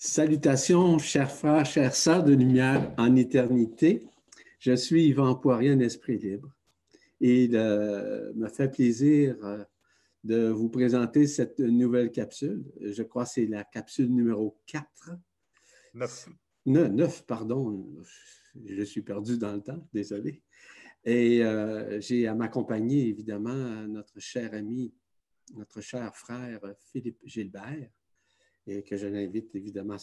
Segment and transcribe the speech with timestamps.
[0.00, 4.06] Salutations, chers frères, chères sœurs de lumière en éternité.
[4.60, 6.52] Je suis Yvan Poirier, un esprit libre.
[7.20, 9.64] Et il me fait plaisir euh,
[10.22, 12.64] de vous présenter cette nouvelle capsule.
[12.80, 14.86] Je crois que c'est la capsule numéro 4.
[15.94, 16.28] 9.
[16.66, 17.84] 9, pardon.
[18.66, 20.44] Je suis perdu dans le temps, désolé.
[21.04, 24.94] Et euh, j'ai à m'accompagner, évidemment, notre cher ami,
[25.56, 26.60] notre cher frère
[26.92, 27.90] Philippe Gilbert,
[28.68, 29.96] et que je l'invite évidemment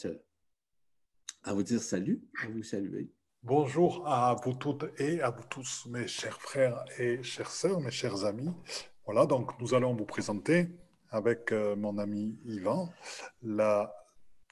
[1.44, 3.12] à vous dire salut, à vous saluer.
[3.44, 7.92] Bonjour à vous toutes et à vous tous, mes chers frères et chères sœurs, mes
[7.92, 8.50] chers amis.
[9.06, 10.68] Voilà, donc nous allons vous présenter
[11.12, 12.92] avec euh, mon ami Yvan
[13.44, 13.94] la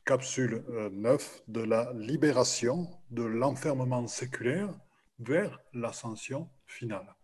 [0.06, 4.70] capsule 9 euh, de la libération de l'enfermement séculaire
[5.18, 7.16] vers l'ascension finale.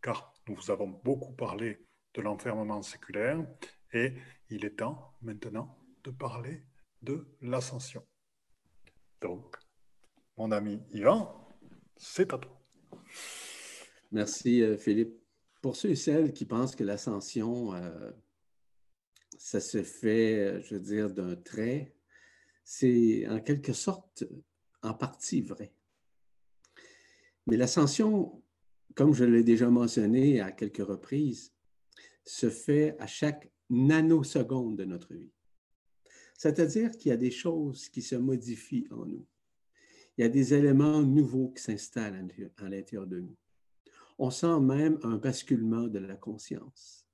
[0.00, 3.44] Car nous vous avons beaucoup parlé de l'enfermement séculaire
[3.92, 4.14] et
[4.48, 5.77] il est temps maintenant
[6.08, 6.64] de parler
[7.02, 8.02] de l'ascension.
[9.20, 9.56] Donc,
[10.38, 11.46] mon ami Yvan,
[11.98, 12.58] c'est à toi.
[14.10, 15.14] Merci euh, Philippe.
[15.60, 18.10] Pour ceux et celles qui pensent que l'ascension, euh,
[19.36, 21.94] ça se fait, euh, je veux dire, d'un trait,
[22.64, 24.24] c'est en quelque sorte
[24.82, 25.74] en partie vrai.
[27.46, 28.42] Mais l'ascension,
[28.94, 31.52] comme je l'ai déjà mentionné à quelques reprises,
[32.24, 35.32] se fait à chaque nanoseconde de notre vie.
[36.38, 39.26] C'est-à-dire qu'il y a des choses qui se modifient en nous.
[40.16, 43.36] Il y a des éléments nouveaux qui s'installent à l'intérieur de nous.
[44.18, 47.04] On sent même un basculement de la conscience.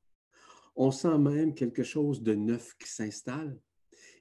[0.76, 3.58] On sent même quelque chose de neuf qui s'installe.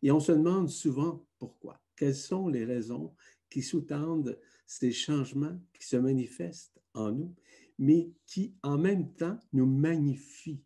[0.02, 1.82] Et on se demande souvent pourquoi.
[1.98, 3.14] Quelles sont les raisons
[3.50, 7.36] qui sous-tendent ces changements qui se manifestent en nous,
[7.78, 10.64] mais qui en même temps nous magnifient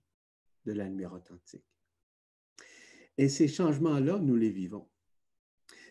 [0.65, 1.66] de la lumière authentique?
[3.17, 4.87] Et ces changements-là, nous les vivons.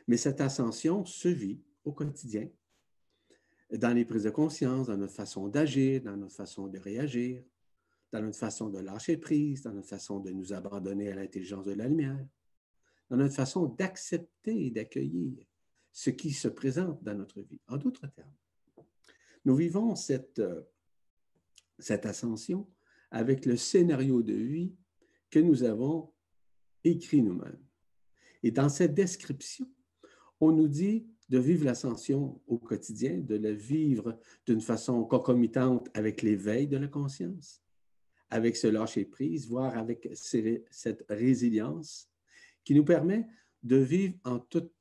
[0.06, 2.48] Mais cette ascension se vit au quotidien,
[3.72, 7.42] dans les prises de conscience, dans notre façon d'agir, dans notre façon de réagir,
[8.12, 11.72] dans notre façon de lâcher prise, dans notre façon de nous abandonner à l'intelligence de
[11.72, 12.24] la lumière,
[13.10, 15.44] dans notre façon d'accepter et d'accueillir
[15.92, 17.60] ce qui se présente dans notre vie.
[17.66, 18.34] En d'autres termes,
[19.44, 20.62] nous vivons cette, euh,
[21.78, 22.68] cette ascension
[23.10, 24.74] avec le scénario de vie
[25.30, 26.12] que nous avons
[26.86, 27.58] écrit nous-mêmes.
[28.42, 29.66] Et dans cette description,
[30.40, 36.22] on nous dit de vivre l'ascension au quotidien, de la vivre d'une façon concomitante avec
[36.22, 37.62] l'éveil de la conscience,
[38.30, 42.10] avec ce lâcher-prise, voire avec cette résilience
[42.64, 43.26] qui nous permet
[43.62, 44.72] de vivre en toute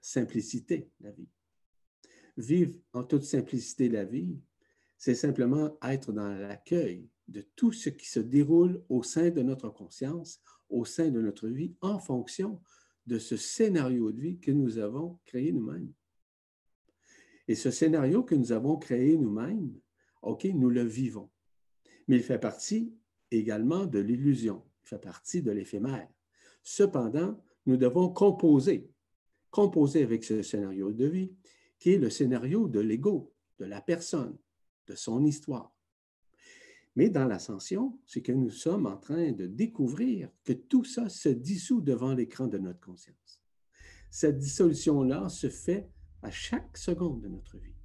[0.00, 1.28] simplicité la vie.
[2.36, 4.38] Vivre en toute simplicité la vie,
[4.96, 9.68] c'est simplement être dans l'accueil de tout ce qui se déroule au sein de notre
[9.68, 12.60] conscience, au sein de notre vie en fonction
[13.06, 15.92] de ce scénario de vie que nous avons créé nous-mêmes.
[17.48, 19.72] Et ce scénario que nous avons créé nous-mêmes,
[20.22, 21.30] OK, nous le vivons.
[22.06, 22.94] Mais il fait partie
[23.30, 26.08] également de l'illusion, il fait partie de l'éphémère.
[26.62, 28.90] Cependant, nous devons composer,
[29.50, 31.32] composer avec ce scénario de vie,
[31.78, 34.36] qui est le scénario de l'ego, de la personne,
[34.86, 35.77] de son histoire.
[36.96, 41.28] Mais dans l'ascension, c'est que nous sommes en train de découvrir que tout ça se
[41.28, 43.42] dissout devant l'écran de notre conscience.
[44.10, 45.88] Cette dissolution-là se fait
[46.22, 47.76] à chaque seconde de notre vie.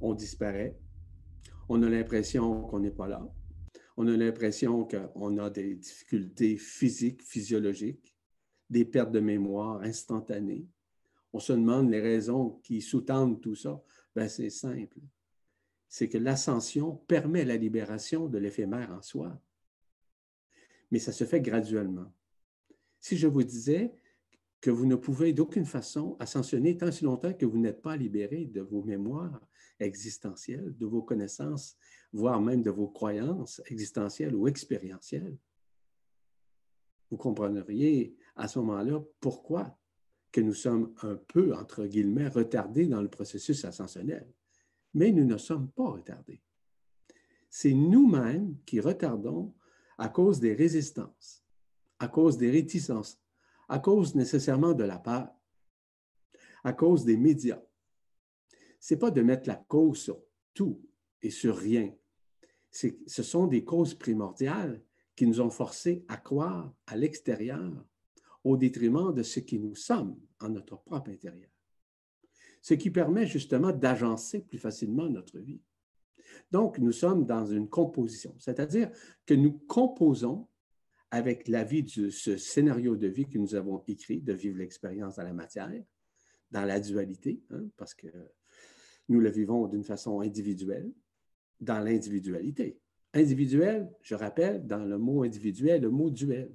[0.00, 0.78] On disparaît,
[1.68, 3.28] on a l'impression qu'on n'est pas là,
[3.96, 8.16] on a l'impression qu'on a des difficultés physiques, physiologiques,
[8.68, 10.68] des pertes de mémoire instantanées.
[11.32, 13.82] On se demande les raisons qui sous-tendent tout ça.
[14.14, 15.00] Ben, c'est simple
[15.90, 19.36] c'est que l'ascension permet la libération de l'éphémère en soi.
[20.92, 22.10] Mais ça se fait graduellement.
[23.00, 23.92] Si je vous disais
[24.60, 28.44] que vous ne pouvez d'aucune façon ascensionner tant si longtemps que vous n'êtes pas libéré
[28.44, 29.40] de vos mémoires
[29.80, 31.76] existentielles, de vos connaissances,
[32.12, 35.36] voire même de vos croyances existentielles ou expérientielles,
[37.10, 39.76] vous comprendriez à ce moment-là pourquoi
[40.30, 44.32] que nous sommes un peu, entre guillemets, retardés dans le processus ascensionnel
[44.94, 46.42] mais nous ne sommes pas retardés.
[47.48, 49.54] C'est nous-mêmes qui retardons
[49.98, 51.44] à cause des résistances,
[51.98, 53.20] à cause des réticences,
[53.68, 55.28] à cause nécessairement de la peur,
[56.64, 57.62] à cause des médias.
[58.78, 60.22] Ce n'est pas de mettre la cause sur
[60.54, 60.80] tout
[61.22, 61.94] et sur rien.
[62.70, 64.82] Ce sont des causes primordiales
[65.16, 67.84] qui nous ont forcés à croire à l'extérieur
[68.44, 71.50] au détriment de ce qui nous sommes en notre propre intérieur
[72.60, 75.60] ce qui permet justement d'agencer plus facilement notre vie.
[76.50, 78.90] Donc, nous sommes dans une composition, c'est-à-dire
[79.26, 80.46] que nous composons
[81.10, 85.16] avec la vie de ce scénario de vie que nous avons écrit, de vivre l'expérience
[85.16, 85.72] dans la matière,
[86.50, 88.06] dans la dualité, hein, parce que
[89.08, 90.92] nous le vivons d'une façon individuelle,
[91.60, 92.78] dans l'individualité.
[93.12, 96.54] Individuel, je rappelle, dans le mot individuel, le mot duel.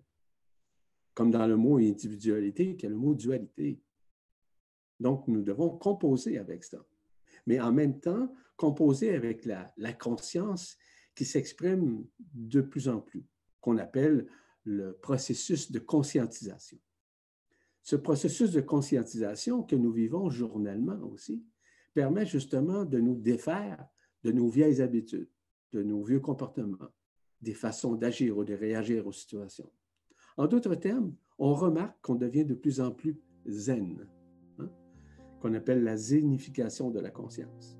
[1.14, 3.80] Comme dans le mot individualité, qui est le mot dualité.
[5.00, 6.86] Donc, nous devons composer avec ça.
[7.48, 10.78] Mais en même temps, composer avec la, conscience
[11.16, 13.26] qui s'exprime de plus en plus,
[13.62, 14.28] qu'on appelle
[14.64, 16.80] le processus de conscientisation.
[17.84, 21.44] Ce processus de conscientisation que nous vivons journellement aussi
[21.94, 23.88] permet justement de nous défaire
[24.24, 25.30] de nos vieilles habitudes,
[25.72, 26.90] de nos vieux comportements,
[27.42, 29.72] des façons d'agir ou de réagir aux situations.
[30.36, 34.08] En d'autres termes, on remarque qu'on devient de plus en plus zen,
[35.46, 37.78] qu'on appelle la zénification de la conscience.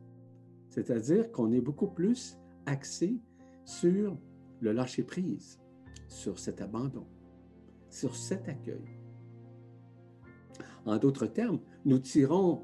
[0.70, 3.20] C'est-à-dire qu'on est beaucoup plus axé
[3.64, 4.16] sur
[4.60, 5.60] le lâcher-prise,
[6.08, 7.08] sur cet abandon,
[7.90, 9.00] sur cet accueil.
[10.86, 12.62] En d'autres termes, nous tirons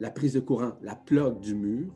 [0.00, 1.92] la prise de courant, la plug du mur,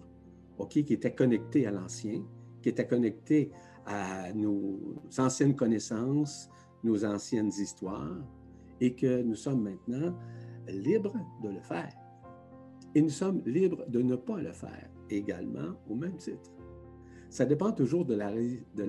[0.69, 2.23] qui était connecté à l'ancien,
[2.61, 3.51] qui était connecté
[3.87, 4.79] à nos
[5.17, 6.51] anciennes connaissances,
[6.85, 8.19] nos anciennes histoires,
[8.79, 10.15] et que nous sommes maintenant
[10.69, 12.00] libres de le faire.
[12.95, 16.51] Et nous sommes libres de ne pas le faire également au même titre.
[17.29, 18.29] Ça dépend toujours de la,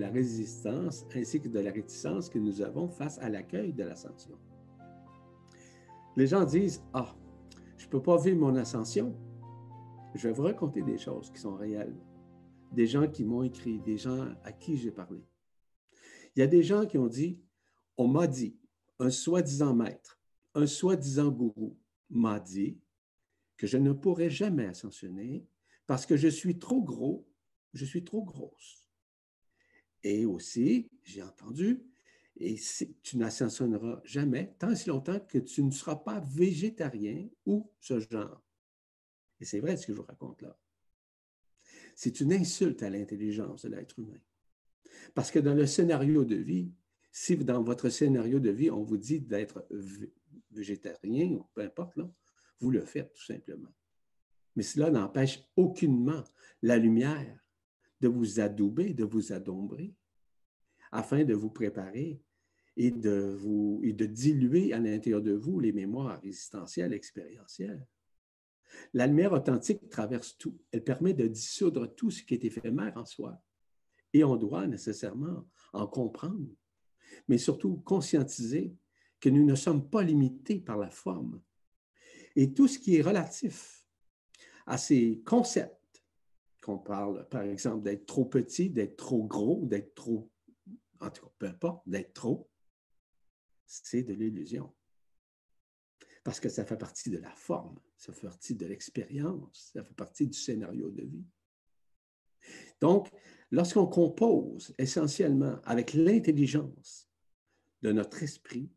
[0.10, 4.38] résistance ainsi que de la réticence que nous avons face à l'accueil de l'ascension.
[6.16, 7.16] Les gens disent, ah,
[7.78, 9.16] je ne peux pas vivre mon ascension
[10.14, 11.96] je vais vous raconter des choses qui sont réelles,
[12.72, 15.24] des gens qui m'ont écrit, des gens à qui j'ai parlé.
[16.36, 17.40] Il y a des gens qui ont dit,
[17.98, 18.58] on m'a dit,
[19.00, 20.20] un soi-disant maître,
[20.54, 21.78] un soi-disant gourou
[22.10, 22.78] m'a dit
[23.62, 25.46] que je ne pourrais jamais ascensionner
[25.86, 27.30] parce que je suis trop gros,
[27.76, 28.90] je suis trop grosse.
[30.02, 31.84] Et aussi, j'ai entendu,
[32.38, 32.56] et
[33.04, 38.44] tu n'ascensionneras jamais tant si longtemps que tu ne seras pas végétarien ou ce genre.
[39.40, 40.58] Et c'est vrai ce que je vous raconte là.
[41.94, 44.22] C'est une insulte à l'intelligence de l'être humain.
[45.14, 46.74] Parce que dans le scénario de vie,
[47.12, 49.68] si dans votre scénario de vie, on vous dit d'être
[50.50, 52.12] végétarien ou peu importe, là,
[52.62, 53.74] vous le faites tout simplement.
[54.56, 56.24] Mais cela n'empêche aucunement
[56.62, 57.40] la lumière
[58.02, 59.94] de vous adouber, de vous adombrer,
[60.92, 62.22] afin de vous préparer
[62.78, 67.86] et de, vous, diluer à l'intérieur de vous les mémoires résistentielles, expérientielles.
[68.94, 70.58] La lumière authentique traverse tout.
[70.72, 73.42] Elle permet de dissoudre tout ce qui est éphémère en soi.
[74.14, 76.48] Et on doit nécessairement en comprendre,
[77.28, 78.76] mais surtout conscientiser
[79.20, 81.42] que nous ne sommes pas limités par la forme.
[82.36, 83.86] Et tout ce qui est relatif
[84.66, 85.78] à ces concepts,
[86.62, 90.30] qu'on parle, par exemple, d'être trop petit, d'être trop gros, d'être trop,
[91.00, 92.50] en tout cas, peu importe, d'être trop,
[93.66, 94.72] c'est de l'illusion
[96.24, 99.94] parce que ça fait partie de la forme, ça fait partie de l'expérience, ça fait
[99.94, 101.26] partie du scénario de vie.
[102.80, 103.10] Donc,
[103.50, 107.10] lorsqu'on compose essentiellement avec l'intelligence
[107.82, 108.70] de notre esprit,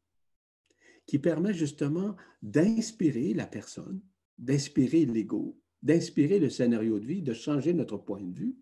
[1.06, 4.00] qui permet justement d'inspirer la personne,
[4.38, 8.56] d'inspirer l'ego, d'inspirer le scénario de vie, de changer notre point de vue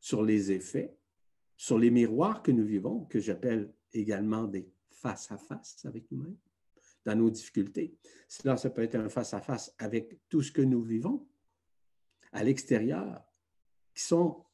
[0.00, 0.96] sur les effets,
[1.56, 6.38] sur les miroirs que nous vivons, que j'appelle également des face à face avec nous-mêmes,
[7.04, 7.94] dans nos difficultés.
[8.26, 11.26] Cela, ça peut être un face-à-face avec tout ce que nous vivons
[12.32, 13.22] à l'extérieur,
[13.94, 14.44] qui sont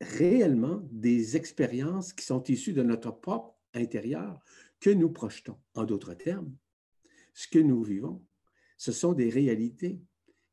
[0.00, 4.40] réellement des expériences qui sont issues de notre propre intérieur
[4.80, 5.58] que nous projetons.
[5.74, 6.54] En d'autres termes,
[7.40, 8.22] ce que nous vivons,
[8.76, 9.98] ce sont des réalités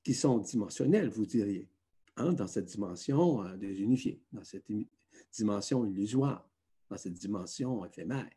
[0.03, 1.67] qui sont dimensionnelles, vous diriez,
[2.15, 4.71] hein, dans cette dimension euh, désunifiée, dans cette
[5.33, 6.49] dimension illusoire,
[6.89, 8.29] dans cette dimension éphémère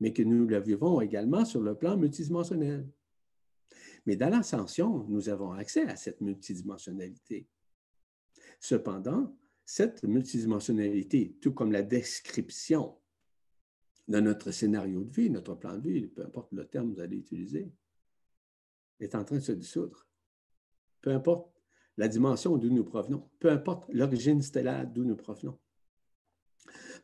[0.00, 2.86] mais que nous le vivons également sur le plan multidimensionnel.
[4.06, 7.48] Mais dans l'ascension, nous avons accès à cette multidimensionnalité.
[8.60, 12.96] Cependant, cette multidimensionnalité, tout comme la description
[14.08, 17.00] de notre scénario de vie, notre plan de vie, peu importe le terme que vous
[17.00, 17.70] allez utiliser,
[19.00, 20.06] est en train de se dissoudre.
[21.00, 21.52] Peu importe
[21.96, 25.58] la dimension d'où nous provenons, peu importe l'origine stellaire d'où nous provenons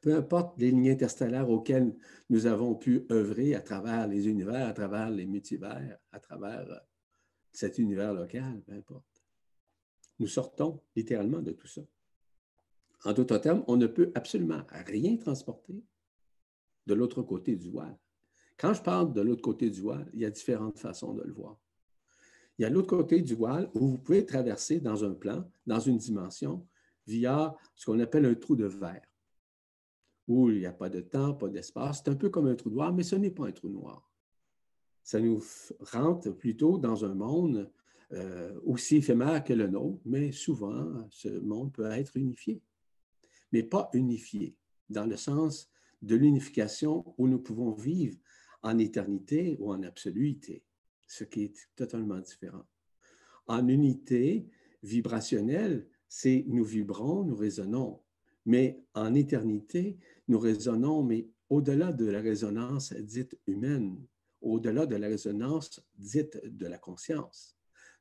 [0.04, 1.96] peu importe les lignes interstellaires auxquelles
[2.28, 6.78] nous avons pu œuvrer à travers les univers, à travers les multivers, à travers euh,
[7.52, 9.25] cet univers local, peu importe.
[10.18, 11.80] Nous sortons littéralement de tout ça.
[13.04, 15.82] En d'autres termes, on ne peut absolument rien transporter
[16.87, 17.97] de l'autre côté du voile.
[18.57, 21.33] Quand je parle de l'autre côté du voile, il y a différentes façons de le
[21.33, 21.59] voir.
[22.59, 25.81] Il y a l'autre côté du voile où vous pouvez traverser dans un plan, dans
[25.81, 26.67] une dimension,
[27.07, 29.03] via ce qu'on appelle un trou de verre
[30.26, 32.03] où il n'y a pas de temps, pas d'espace.
[32.03, 34.11] C'est un peu comme un trou noir, mais ce n'est pas un trou noir.
[35.03, 35.43] Ça nous
[35.81, 37.71] rentre plutôt dans un monde
[38.12, 42.62] euh, aussi éphémère que le nôtre, mais souvent, ce monde peut être unifié.
[43.53, 44.57] Mais pas unifié,
[44.88, 45.69] dans le sens
[46.04, 48.18] de l'unification où nous pouvons vivre
[48.62, 50.62] en éternité ou en absoluité,
[51.06, 52.64] ce qui est totalement différent.
[53.46, 54.49] En unité
[54.82, 58.00] vibrationnelle, c'est nous vibrons, nous résonnons.
[58.46, 64.06] Mais en éternité, nous résonnons, mais au-delà de la résonance dite humaine,
[64.42, 67.56] au-delà de la résonance dite de la conscience.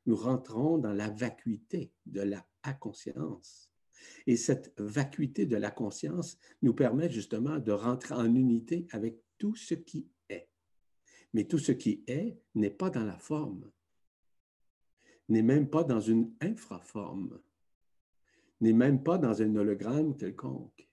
[0.06, 2.44] Nous rentrons dans la vacuité de la
[2.74, 3.63] conscience.
[4.26, 9.54] Et cette vacuité de la conscience nous permet justement de rentrer en unité avec tout
[9.54, 10.48] ce qui est.
[11.32, 13.70] Mais tout ce qui est n'est pas dans la forme,
[15.28, 17.40] n'est même pas dans une infraforme,
[18.60, 20.88] n'est même pas dans un hologramme quelconque.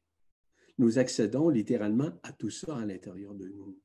[0.78, 3.78] Nous accédons littéralement à tout ça à l'intérieur de nous.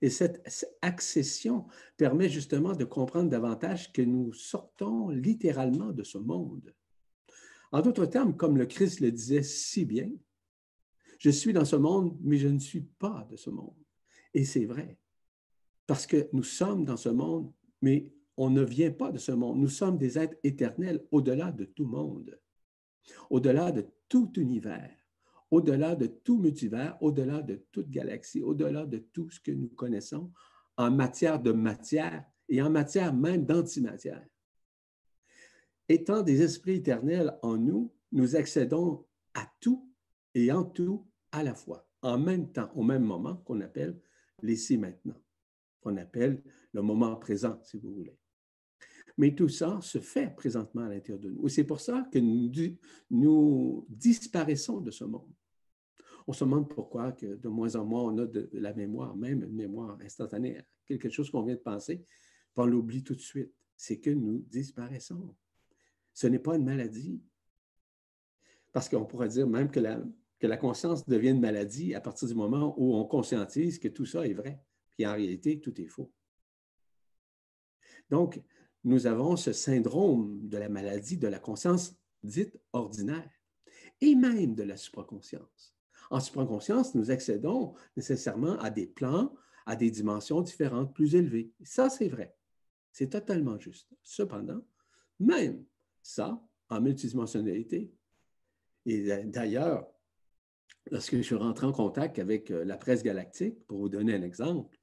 [0.00, 0.42] Et cette
[0.82, 6.74] accession permet justement de comprendre davantage que nous sortons littéralement de ce monde.
[7.72, 10.10] En d'autres termes, comme le Christ le disait si bien,
[11.18, 13.76] je suis dans ce monde, mais je ne suis pas de ce monde.
[14.34, 14.98] Et c'est vrai,
[15.86, 19.58] parce que nous sommes dans ce monde, mais on ne vient pas de ce monde.
[19.58, 22.38] Nous sommes des êtres éternels au-delà de tout monde,
[23.30, 24.90] au-delà de tout univers
[25.52, 30.32] au-delà de tout multivers, au-delà de toute galaxie, au-delà de tout ce que nous connaissons
[30.78, 34.26] en matière de matière et en matière même d'antimatière.
[35.92, 39.92] Étant des esprits éternels en nous, nous accédons à tout
[40.34, 44.00] et en tout à la fois, en même temps, au même moment qu'on appelle
[44.40, 45.20] l'ici maintenant,
[45.82, 48.16] qu'on appelle le moment présent, si vous voulez.
[49.18, 51.46] Mais tout ça se fait présentement à l'intérieur de nous.
[51.46, 52.18] Et c'est pour ça que
[53.10, 55.30] nous, disparaissons de ce monde
[56.26, 59.42] on se demande pourquoi que de moins en moins on a de, la mémoire, même
[59.42, 62.06] une mémoire instantanée, quelque chose qu'on vient de penser,
[62.56, 63.52] on l'oublie tout de suite.
[63.76, 65.34] C'est que nous disparaissons.
[66.14, 67.22] Ce n'est pas une maladie.
[68.72, 72.74] Parce qu'on pourrait dire même que la, conscience devient une maladie à partir du moment
[72.78, 76.12] où on conscientise que tout ça est vrai, puis en réalité, tout est faux.
[78.10, 78.42] Donc,
[78.84, 83.30] nous avons ce syndrome de la maladie de la conscience dite ordinaire
[84.00, 85.76] et même de la supraconscience.
[86.10, 91.52] En supraconscience, nous accédons nécessairement à des plans, à des dimensions différentes, plus élevées.
[91.62, 92.36] Ça, c'est vrai.
[92.90, 93.88] C'est totalement juste.
[94.02, 94.62] Cependant,
[95.18, 95.64] même
[96.02, 97.92] ça, en multidimensionnalité,
[98.86, 99.86] et d'ailleurs,
[100.90, 104.22] lorsque je suis rentré en contact avec euh, la presse galactique, pour vous donner un
[104.22, 104.78] exemple,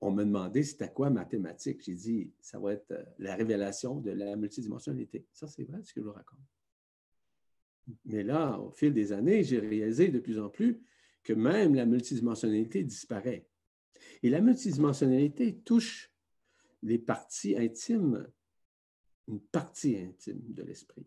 [0.00, 1.82] on me demandait c'était quoi mathématiques.
[1.84, 5.26] J'ai dit, ça va être euh, la révélation de la multidimensionnalité.
[5.32, 6.38] Ça, c'est vrai ce que je vous raconte.
[8.04, 10.80] Mais là, au fil des années, j'ai réalisé de plus en plus
[11.24, 13.46] que même la multidimensionnalité disparaît.
[14.22, 16.12] Et la multidimensionnalité touche
[16.82, 18.28] les parties intimes,
[19.28, 21.06] une partie intime de l'esprit.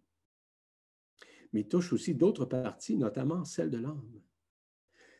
[1.53, 4.21] Mais touche aussi d'autres parties, notamment celle de l'âme.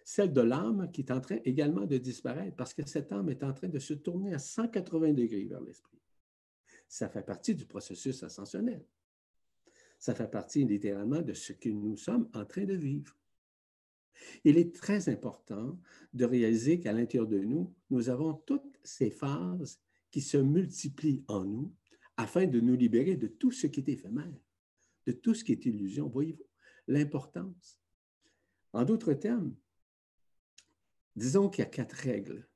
[0.05, 3.43] Celle de l'âme qui est en train également de disparaître parce que cette âme est
[3.43, 6.00] en train de se tourner à 180 degrés vers l'esprit.
[6.88, 8.86] Ça fait partie du processus ascensionnel
[10.01, 13.15] ça fait partie littéralement de ce que nous sommes en train de vivre.
[14.43, 15.79] Il est très important
[16.12, 19.79] de réaliser qu'à l'intérieur de nous, nous avons toutes ces phases
[20.10, 21.72] qui se multiplient en nous
[22.21, 24.39] afin de nous libérer de tout ce qui est éphémère,
[25.07, 26.07] de tout ce qui est illusion.
[26.07, 26.45] Voyez-vous
[26.87, 27.81] l'importance?
[28.73, 29.55] En d'autres termes,
[31.15, 32.47] disons qu'il y a quatre règles,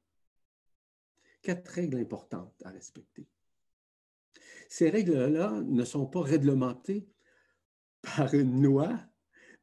[1.41, 3.27] quatre règles importantes à respecter.
[4.69, 7.07] Ces règles-là ne sont pas réglementées
[8.01, 8.99] par une loi,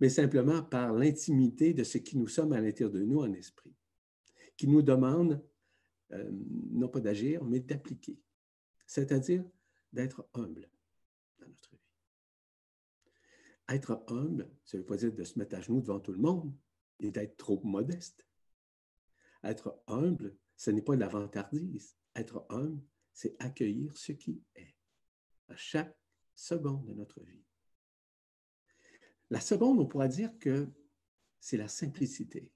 [0.00, 3.73] mais simplement par l'intimité de ce qui nous sommes à l'intérieur de nous en esprit,
[4.56, 5.44] qui nous demande
[6.12, 6.30] euh,
[6.73, 8.18] non pas d'agir, mais d'appliquer,
[8.85, 9.44] c'est-à-dire
[9.92, 10.70] d'être humble
[11.38, 11.82] dans notre vie.
[13.68, 16.18] Être humble, ça ne veut pas dire de se mettre à genoux devant tout le
[16.18, 16.54] monde
[17.00, 18.26] et d'être trop modeste.
[19.44, 21.96] Être humble, ce n'est pas de la vantardise.
[22.14, 22.82] Être humble,
[23.12, 24.75] c'est accueillir ce qui est
[25.49, 25.96] à chaque
[26.34, 27.44] seconde de notre vie.
[29.30, 30.68] La seconde, on pourrait dire que
[31.40, 32.50] c'est la simplicité.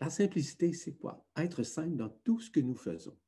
[0.00, 1.26] La simplicité, c'est quoi?
[1.36, 3.18] Être simple dans tout ce que nous faisons,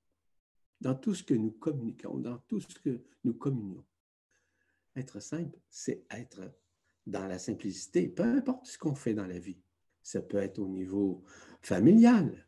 [0.80, 3.84] dans tout ce que nous communiquons, dans tout ce que nous communions.
[4.96, 6.52] Être simple, c'est être
[7.06, 9.60] dans la simplicité, peu importe ce qu'on fait dans la vie.
[10.02, 11.22] Ça peut être au niveau
[11.62, 12.46] familial,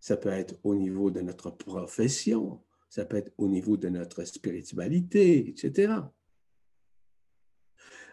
[0.00, 4.24] ça peut être au niveau de notre profession, ça peut être au niveau de notre
[4.24, 5.94] spiritualité, etc.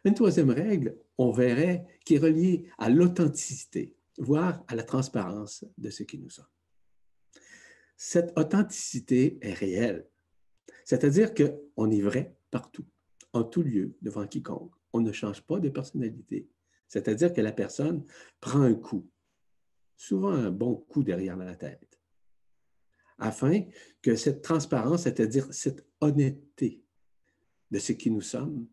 [0.03, 3.95] Une troisième règle, on verrait, qui est reliée à l'authenticité.
[4.17, 6.54] voire à la transparence de ce qui nous sommes.
[7.97, 10.07] Cette authenticité est réelle,
[10.83, 12.85] c'est-à-dire qu'on est vrai partout,
[13.33, 14.73] en tout lieu, devant quiconque.
[14.93, 16.49] On ne change pas de personnalité,
[16.87, 18.05] c'est-à-dire que la personne
[18.39, 19.09] prend un coup,
[19.95, 21.99] souvent un bon coup derrière la tête,
[23.17, 23.63] afin
[24.01, 26.83] que cette transparence, c'est-à-dire cette honnêteté
[27.71, 28.67] de ce qui nous sommes,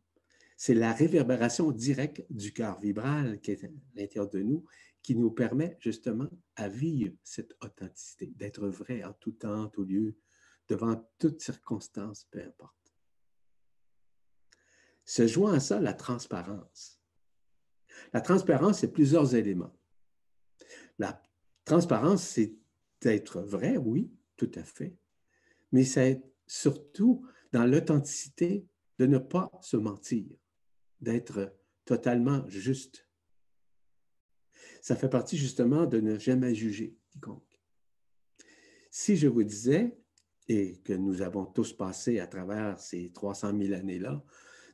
[0.57, 4.65] c'est la réverbération directe du cœur vibral qui est à l'intérieur de nous
[5.03, 9.85] qui nous permet justement à vivre cette authenticité, d'être vrai en tout temps, en tout
[9.85, 10.17] lieu,
[10.69, 12.95] devant toutes circonstances, peu importe.
[15.05, 17.01] Se joint à ça la transparence.
[18.13, 19.77] La transparence, c'est plusieurs éléments.
[20.99, 21.21] La
[21.65, 22.55] transparence, c'est
[23.01, 24.97] d'être vrai, oui, tout à fait,
[25.73, 28.67] mais c'est surtout dans l'authenticité
[28.99, 30.27] de ne pas se mentir,
[31.01, 31.55] d'être
[31.85, 33.09] totalement juste.
[34.81, 37.61] Ça fait partie justement de ne jamais juger quiconque.
[38.91, 39.97] Si je vous disais,
[40.49, 44.23] et que nous avons tous passé à travers ces 300 000 années-là,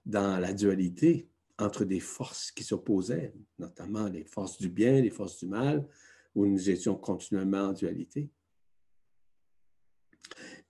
[0.06, 1.28] dans la dualité
[1.58, 5.86] entre des forces qui s'opposaient, notamment les forces du bien, les forces du mal,
[6.34, 8.30] où nous étions continuellement en dualité.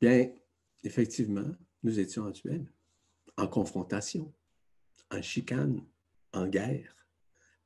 [0.01, 0.31] Bien,
[0.83, 2.73] effectivement, nous étions en duel,
[3.37, 4.33] en confrontation,
[5.11, 5.85] en chicane,
[6.33, 6.95] en guerre,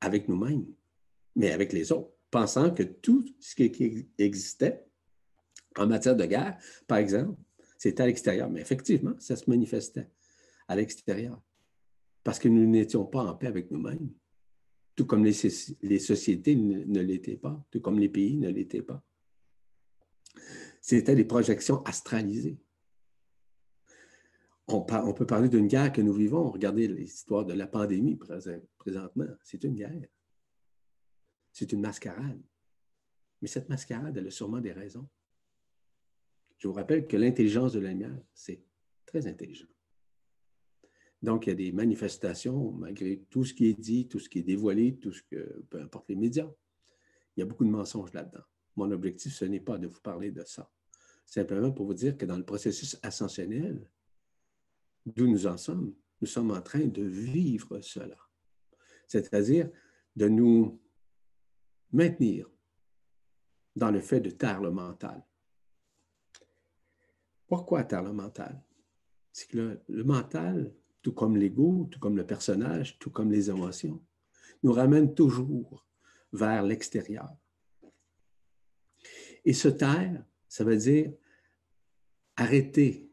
[0.01, 0.65] avec nous-mêmes,
[1.35, 4.85] mais avec les autres, pensant que tout ce qui existait
[5.77, 7.39] en matière de guerre, par exemple,
[7.77, 8.49] c'était à l'extérieur.
[8.49, 10.09] Mais effectivement, ça se manifestait
[10.67, 11.41] à l'extérieur
[12.23, 14.09] parce que nous n'étions pas en paix avec nous-mêmes,
[14.95, 19.03] tout comme les, sociétés ne, l'étaient pas, tout comme les pays ne l'étaient pas.
[20.81, 22.57] C'était des projections astralisées.
[24.67, 26.49] On, on peut parler d'une guerre que nous vivons.
[26.49, 28.17] Regardez l'histoire de la pandémie
[28.77, 29.25] présentement.
[29.43, 30.07] C'est une guerre.
[31.53, 32.41] C'est une mascarade.
[33.41, 35.07] Mais cette mascarade, elle a sûrement des raisons.
[36.57, 38.63] Je vous rappelle que l'intelligence de la lumière, c'est
[39.05, 39.67] très intelligent.
[41.21, 44.39] Donc, il y a des manifestations, malgré tout ce qui est dit, tout ce qui
[44.39, 46.51] est dévoilé, tout ce que, peu importe les médias.
[47.35, 48.43] Il y a beaucoup de mensonges là-dedans.
[48.75, 50.69] Mon objectif, ce n'est pas de vous parler de ça.
[51.25, 53.89] Simplement pour vous dire que dans le processus ascensionnel,
[55.05, 58.17] d'où nous en sommes, nous sommes en train de vivre cela.
[59.07, 59.69] C'est-à-dire
[60.15, 60.81] de nous
[61.93, 62.49] maintenir
[63.75, 65.23] dans le fait de taire le mental.
[67.47, 68.61] Pourquoi taire le mental?
[69.31, 74.01] C'est que le mental tout comme l'ego, tout comme le personnage, tout comme les émotions,
[74.63, 75.85] nous ramène toujours
[76.31, 77.29] vers l'extérieur.
[79.45, 81.11] Et se taire, ça veut dire
[82.37, 83.11] arrêter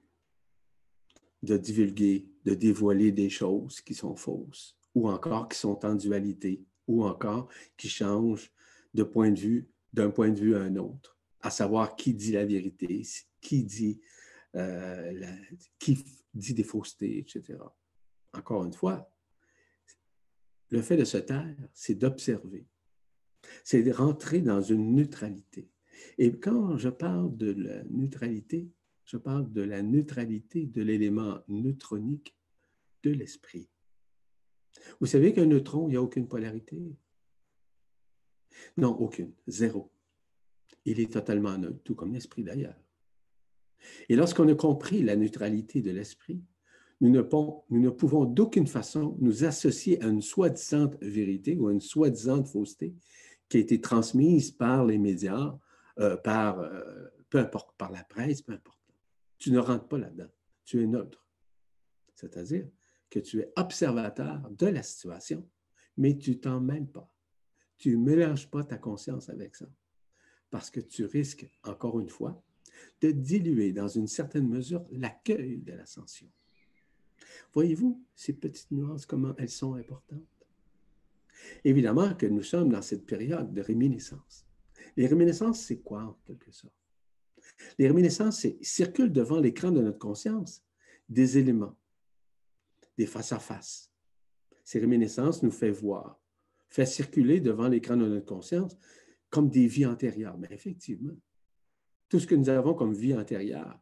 [1.43, 6.65] de divulguer, de dévoiler des choses qui sont fausses, ou encore qui sont en dualité,
[6.87, 8.53] ou encore qui changent
[8.95, 9.33] de point
[9.93, 13.03] d'un point de vue à un autre, à savoir qui dit la vérité,
[13.41, 14.01] qui dit,
[14.57, 15.13] euh,
[15.79, 17.59] qui dit des faussetés, etc
[18.33, 19.11] encore une fois,
[20.71, 22.67] le fait de se taire, c'est d'observer.
[23.65, 25.71] C'est de rentrer dans une neutralité.
[26.19, 28.71] Et quand je parle de la neutralité,
[29.05, 32.37] je parle de la neutralité de l'élément neutronique
[33.03, 33.69] de l'esprit.
[35.01, 36.97] Vous savez qu'un neutron, il n'y a aucune polarité?
[38.77, 39.91] Non, aucune, zéro.
[40.85, 42.77] Il est totalement neutre, tout comme l'esprit d'ailleurs.
[44.09, 46.43] Et lorsqu'on a compris la neutralité de l'esprit,
[47.01, 52.45] nous ne, pouvons d'aucune façon nous associer à une soi-disant vérité ou à une soi-disant
[52.45, 52.95] fausseté
[53.49, 55.59] qui a été transmise par les médias,
[55.99, 58.79] euh, par, euh, peu importe, par la presse, peu importe.
[59.39, 60.29] Tu ne rentres pas là-dedans.
[60.65, 61.25] Tu es neutre.
[62.15, 62.69] C'est-à-dire
[63.09, 65.49] que tu es observateur de la situation,
[65.97, 67.11] mais tu t'en mêles pas.
[67.81, 69.67] Tu ne mélanges pas ta conscience avec ça.
[70.51, 72.41] Parce que tu risques, encore une fois,
[73.01, 76.29] de diluer dans une certaine mesure l'accueil de l'ascension.
[77.55, 80.21] Voyez-vous ces petites nuances, comment elles sont importantes?
[81.65, 84.47] Évidemment que nous sommes dans cette période de réminiscence.
[84.97, 86.75] Les réminiscences, c'est quoi en quelque sorte?
[87.79, 90.63] Les réminiscences, c'est circulent devant l'écran de notre conscience
[91.09, 91.77] des éléments,
[92.99, 93.91] des face-à-face.
[94.65, 96.20] Ces réminiscences nous font voir,
[96.71, 98.79] fait circuler devant l'écran de notre conscience
[99.29, 100.39] comme des vies antérieures.
[100.39, 101.17] Mais effectivement,
[102.09, 103.79] tout ce que nous avons comme vie antérieure,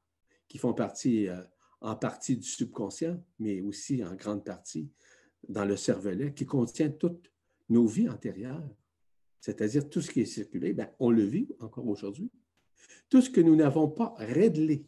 [0.49, 1.43] qui font partie euh,
[1.81, 4.91] en partie du subconscient, mais aussi en grande partie
[5.49, 7.31] dans le cervelet qui contient toutes
[7.69, 8.69] nos vies antérieures.
[9.41, 12.31] C'est-à-dire tout ce qui est circulé, ben, on le vit encore aujourd'hui.
[13.09, 14.87] Tout ce que nous n'avons pas réglé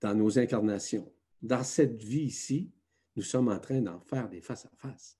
[0.00, 2.70] dans nos incarnations, dans cette vie ici,
[3.16, 5.17] nous sommes en train d'en faire des face-à-face.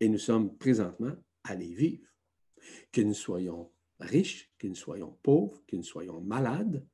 [0.00, 2.06] Et nous sommes présentement à les vivre
[2.92, 6.86] Que nous soyons riches, que nous soyons pauvres, que nous soyons malades,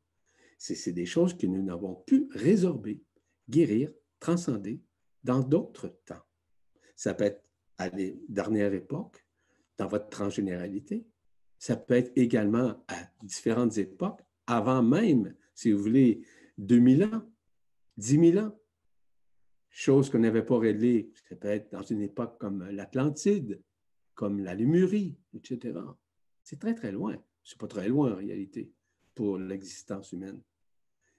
[0.59, 3.03] c'est des choses que nous n'avons pu résorber,
[3.49, 4.81] guérir, transcender
[5.23, 6.23] dans d'autres temps.
[6.97, 7.45] Ça peut être
[7.77, 9.27] à des dernières époques,
[9.77, 11.07] dans votre transgénéralité.
[11.59, 16.23] Ça peut être également à différentes époques, avant même, si vous voulez,
[16.59, 17.23] 2000 ans,
[17.97, 18.59] 10 000 ans.
[19.77, 21.11] Chose qu'on n'avait pas réglée.
[21.29, 23.61] Ça peut être dans une époque comme l'Atlantide,
[24.15, 25.81] comme la Lémurie, etc.
[26.45, 27.17] C'est très, très loin.
[27.43, 28.71] C'est pas très loin en réalité
[29.17, 30.41] pour l'existence humaine.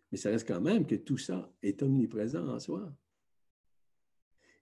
[0.09, 2.95] Mais ça reste quand même que tout ça est omniprésent en soi.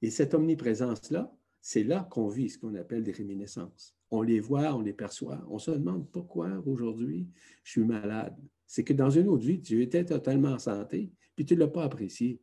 [0.02, 3.96] Et cette omniprésence-là, c'est là qu'on vit ce qu'on appelle des réminiscences.
[4.10, 5.46] On les voit, on les perçoit.
[5.48, 7.28] On se demande pourquoi aujourd'hui
[7.64, 8.36] je suis malade.
[8.66, 11.68] C'est que dans une autre vie, tu étais totalement en santé, puis tu ne l'as
[11.68, 12.42] pas apprécié.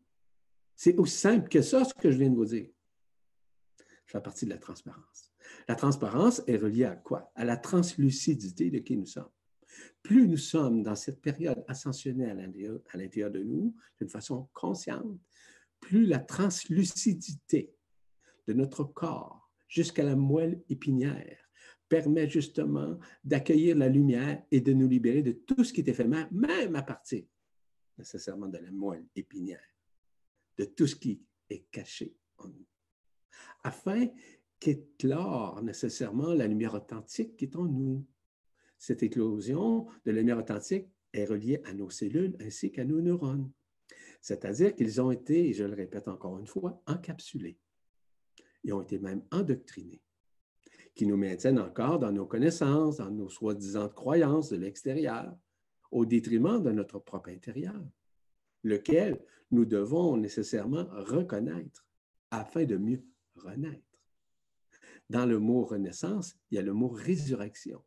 [0.82, 2.70] C'est aussi simple que ça, ce que je viens de vous dire.
[4.06, 5.30] Ça fait partie de la transparence.
[5.68, 7.30] La transparence est reliée à quoi?
[7.34, 9.28] À la translucidité de qui nous sommes.
[10.02, 12.40] Plus nous sommes dans cette période ascensionnelle
[12.94, 15.20] à l'intérieur de nous, d'une façon consciente,
[15.80, 17.74] plus la translucidité
[18.48, 21.50] de notre corps jusqu'à la moelle épinière
[21.90, 26.32] permet justement d'accueillir la lumière et de nous libérer de tout ce qui est éphémère,
[26.32, 27.22] même à partir
[27.98, 29.60] nécessairement de la moelle épinière,
[30.60, 32.66] de tout ce qui est caché en nous,
[33.64, 34.08] afin
[34.58, 38.04] qu'éclore nécessairement la lumière authentique qui est en nous.
[38.76, 43.50] Cette éclosion de la lumière authentique est reliée à nos cellules ainsi qu'à nos neurones.
[44.20, 47.58] C'est-à-dire qu'ils ont été, et je le répète encore une fois, encapsulés.
[48.62, 50.02] Ils ont été même endoctrinés,
[50.94, 55.34] qui nous maintiennent encore dans nos connaissances, dans nos soi-disant croyances de l'extérieur,
[55.90, 57.82] au détriment de notre propre intérieur,
[58.62, 59.20] lequel
[59.50, 61.86] nous devons nécessairement reconnaître
[62.30, 63.04] afin de mieux
[63.36, 63.82] renaître.
[65.08, 67.82] Dans le mot renaissance, il y a le mot résurrection.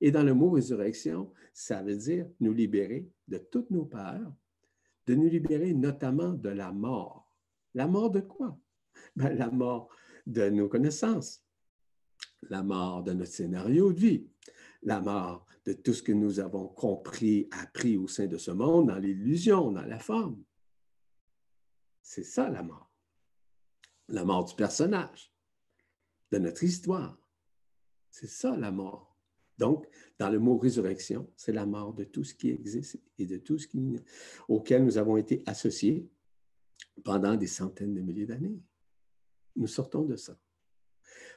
[0.00, 4.32] Et dans le mot résurrection, ça veut dire nous libérer de toutes nos peurs,
[5.06, 7.38] de nous libérer notamment de la mort.
[7.74, 8.58] La mort de quoi?
[9.16, 9.88] Ben, la mort
[10.26, 11.44] de nos connaissances,
[12.48, 14.26] la mort de notre scénario de vie,
[14.82, 18.88] la mort de tout ce que nous avons compris, appris au sein de ce monde,
[18.88, 20.42] dans l'illusion, dans la forme.
[22.02, 22.92] C'est ça la mort.
[24.08, 25.32] La mort du personnage,
[26.32, 27.16] de notre histoire.
[28.10, 29.16] C'est ça la mort.
[29.58, 29.86] Donc,
[30.18, 33.58] dans le mot résurrection, c'est la mort de tout ce qui existe et de tout
[33.58, 33.96] ce qui,
[34.48, 36.10] auquel nous avons été associés
[37.04, 38.60] pendant des centaines de milliers d'années.
[39.54, 40.36] Nous sortons de ça.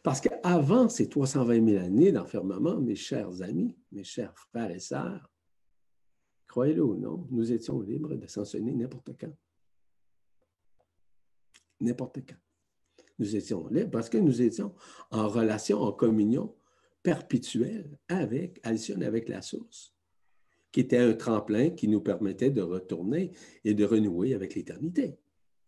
[0.06, 5.32] Parce qu'avant ces 320 000 années d'enfermement, mes chers amis, mes chers frères et sœurs,
[6.46, 9.36] croyez-le ou non, nous étions libres de s'enseigner n'importe quand.
[11.80, 12.36] N'importe quand.
[13.18, 14.76] Nous étions libres parce que nous étions
[15.10, 16.56] en relation, en communion
[17.02, 19.96] perpétuelle avec, additionnée avec la source,
[20.72, 23.32] qui était un tremplin qui nous permettait de retourner
[23.64, 25.18] et de renouer avec l'éternité.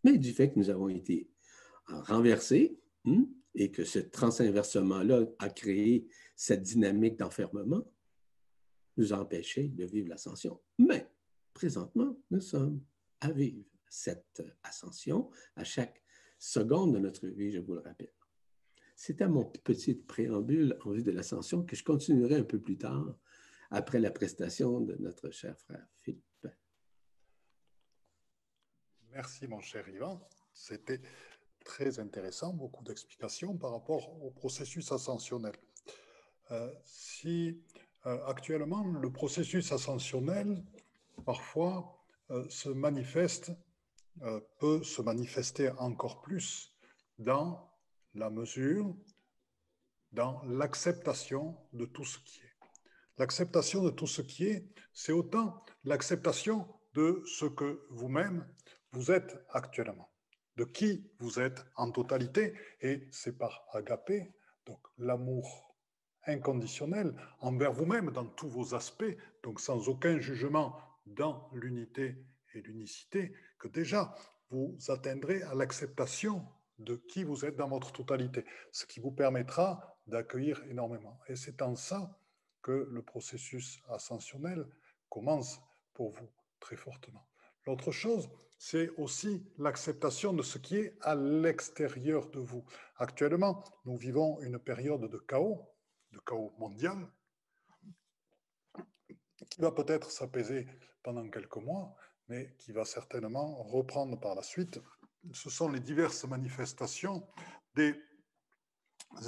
[0.03, 1.27] Mais du fait que nous avons été
[1.87, 3.23] renversés, hmm,
[3.57, 7.83] et que ce transinversement-là a créé cette dynamique d'enfermement,
[8.97, 10.61] nous empêchait de vivre l'ascension.
[10.77, 11.09] Mais
[11.53, 12.81] présentement, nous sommes
[13.19, 16.03] à vivre cette ascension à chaque
[16.37, 18.13] seconde de notre vie, je vous le rappelle.
[18.95, 23.17] C'était mon petit préambule en vue de l'ascension que je continuerai un peu plus tard
[23.71, 26.47] après la prestation de notre cher frère Philippe.
[29.11, 30.21] Merci, mon cher Yvan.
[30.53, 31.01] C'était
[31.67, 35.55] très intéressant, beaucoup d'explications par rapport au processus ascensionnel.
[36.51, 37.61] Euh, si
[38.05, 40.63] euh, actuellement le processus ascensionnel
[41.25, 41.75] parfois
[42.31, 43.51] euh, se manifeste,
[44.57, 46.73] peut se manifester encore plus
[47.19, 47.69] dans
[48.15, 48.95] la mesure,
[50.11, 52.55] dans l'acceptation de tout ce qui est.
[53.19, 58.43] L'acceptation de tout ce qui est, c'est autant l'acceptation de ce que vous-même
[58.91, 60.09] vous êtes actuellement
[60.57, 64.33] de qui vous êtes en totalité, et c'est par agapé,
[64.65, 65.75] donc l'amour
[66.25, 72.17] inconditionnel envers vous-même dans tous vos aspects, donc sans aucun jugement dans l'unité
[72.53, 74.13] et l'unicité, que déjà
[74.49, 76.45] vous atteindrez à l'acceptation
[76.79, 81.19] de qui vous êtes dans votre totalité, ce qui vous permettra d'accueillir énormément.
[81.27, 82.19] Et c'est en ça
[82.61, 84.65] que le processus ascensionnel
[85.09, 85.59] commence
[85.93, 87.27] pour vous très fortement.
[87.67, 92.63] L'autre chose, c'est aussi l'acceptation de ce qui est à l'extérieur de vous.
[92.95, 95.69] Actuellement, nous vivons une période de chaos,
[96.13, 97.11] de chaos mondial,
[99.49, 100.65] qui va peut-être s'apaiser
[101.03, 101.93] pendant quelques mois,
[102.29, 104.79] mais qui va certainement reprendre par la suite.
[105.33, 107.27] Ce sont les diverses manifestations
[107.75, 107.95] des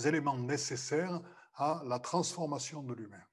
[0.06, 1.22] éléments nécessaires
[1.56, 3.24] à la transformation de l'humain.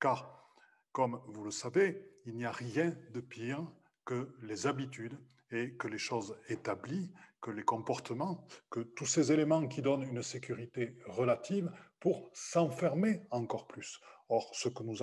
[0.00, 0.52] Car,
[0.90, 3.64] comme vous le savez, il n'y a rien de pire
[4.12, 5.18] que les habitudes
[5.50, 10.22] et que les choses établies, que les comportements, que tous ces éléments qui donnent une
[10.22, 14.02] sécurité relative pour s'enfermer encore plus.
[14.28, 14.96] Or, ce que nous,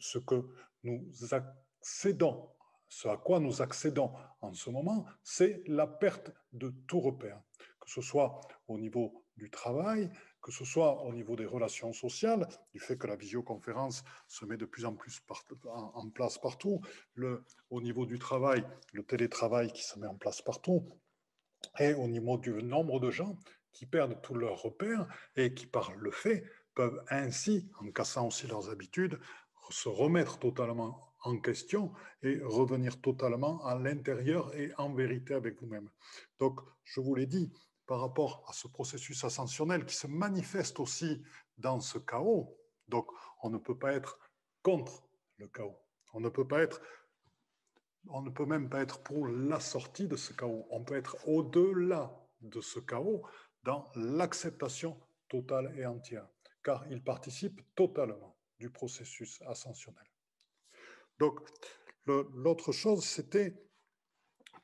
[0.00, 0.48] ce que
[0.82, 2.48] nous accédons,
[2.88, 7.40] ce à quoi nous accédons en ce moment, c'est la perte de tout repère,
[7.80, 10.10] que ce soit au niveau du travail,
[10.46, 14.56] que ce soit au niveau des relations sociales, du fait que la visioconférence se met
[14.56, 15.20] de plus en plus
[15.64, 16.80] en, place partout,
[17.68, 20.88] au niveau du travail, le télétravail qui se met en place partout,
[21.80, 23.36] et au niveau du nombre de gens
[23.72, 26.44] qui perdent tous leurs repères et qui, par le fait,
[26.76, 29.18] peuvent ainsi, en cassant aussi leurs habitudes,
[29.70, 35.90] se remettre totalement en question et revenir totalement à l'intérieur et en vérité avec vous-même.
[36.38, 37.50] Donc, je vous l'ai dit,
[37.86, 41.22] par rapport à ce processus ascensionnel qui se manifeste aussi
[41.58, 42.58] dans ce chaos.
[42.88, 43.08] Donc,
[43.42, 44.18] on ne peut pas être
[44.62, 45.04] contre
[45.38, 45.78] le chaos.
[46.12, 46.80] On ne peut pas être,
[48.08, 50.66] on ne peut même pas être pour la sortie de ce chaos.
[50.70, 53.22] On peut être au-delà de ce chaos
[53.62, 56.28] dans l'acceptation totale et entière,
[56.62, 60.06] car il participe totalement du processus ascensionnel.
[61.18, 61.40] Donc,
[62.06, 63.54] l'autre chose, c'était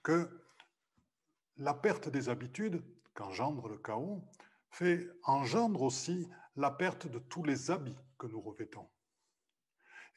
[0.02, 0.28] que
[1.56, 2.82] la perte des habitudes
[3.14, 4.22] qu'engendre le chaos,
[4.70, 8.88] fait engendre aussi la perte de tous les habits que nous revêtons.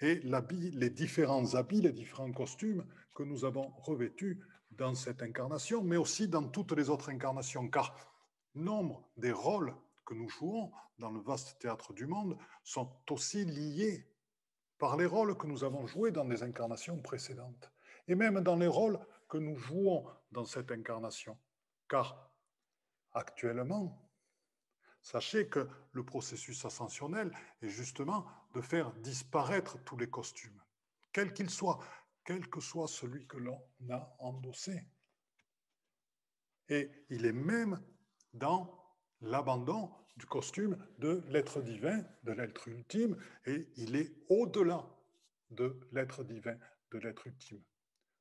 [0.02, 5.98] Et les différents habits, les différents costumes que nous avons revêtus dans cette incarnation, mais
[5.98, 7.96] aussi dans toutes les autres incarnations, car
[8.56, 9.74] nombre des rôles
[10.06, 14.08] que nous jouons dans le vaste théâtre du monde sont aussi liés
[14.78, 17.72] par les rôles que nous avons joués dans des incarnations précédentes,
[18.08, 21.38] et même dans les rôles que nous jouons dans cette incarnation.
[21.88, 22.25] Car
[23.16, 24.02] actuellement.
[25.02, 30.62] Sachez que le processus ascensionnel est justement de faire disparaître tous les costumes,
[31.12, 31.80] quels qu'ils soient,
[32.24, 34.88] quel que soit celui que l'on a endossé.
[36.70, 37.82] Et il est même
[38.34, 38.84] dans
[39.22, 44.86] l'abandon du costume de l'être divin, de l'être ultime, et il est au-delà
[45.52, 46.58] de l'être divin,
[46.92, 47.64] de l'être ultime.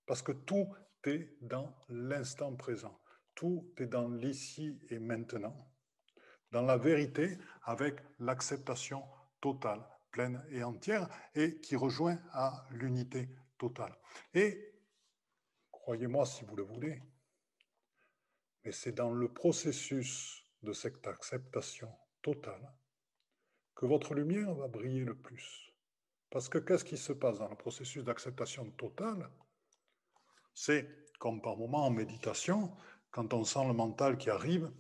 [0.07, 0.69] Parce que tout
[1.05, 3.01] est dans l'instant présent.
[3.35, 5.71] Tout est dans l'ici et maintenant,
[6.53, 9.03] dans la vérité avec l'acceptation
[9.41, 13.97] totale, pleine et entière, et qui rejoint à l'unité totale.
[14.33, 14.73] Et,
[15.73, 17.03] croyez-moi si vous le voulez,
[18.65, 21.93] mais c'est dans le processus de cette acceptation
[22.23, 22.73] totale
[23.75, 25.75] que votre lumière va briller le plus.
[26.31, 29.29] Parce que qu'est-ce qui se passe dans le processus d'acceptation totale?
[30.55, 32.75] C'est, comme par moment en méditation,
[33.15, 34.73] quand on sent le mental qui arrive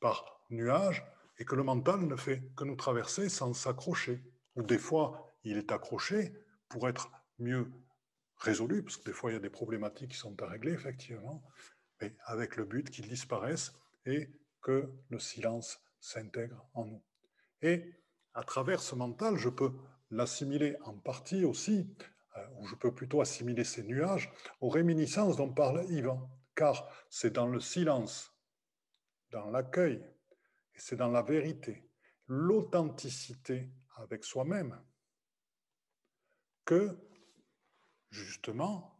[0.00, 1.06] par nuage
[1.38, 4.24] et que le mental ne fait que nous traverser sans s'accrocher.
[4.56, 6.34] Ou des fois, il est accroché
[6.68, 7.70] pour être mieux
[8.38, 11.44] résolu, parce que des fois, il y a des problématiques qui sont à régler, effectivement,
[12.00, 13.72] mais avec le but qu'il disparaisse
[14.04, 14.30] et
[14.62, 17.02] que le silence s'intègre en nous.
[17.62, 17.94] Et
[18.34, 19.70] à travers ce mental, je peux
[20.10, 21.88] l'assimiler en partie aussi,
[22.36, 27.34] euh, ou je peux plutôt assimiler ces nuages aux réminiscences dont parle Yvan car c'est
[27.34, 28.34] dans le silence,
[29.30, 30.02] dans l'accueil,
[30.74, 31.88] et c'est dans la vérité,
[32.26, 34.82] l'authenticité avec soi-même,
[36.64, 36.98] que
[38.10, 38.98] justement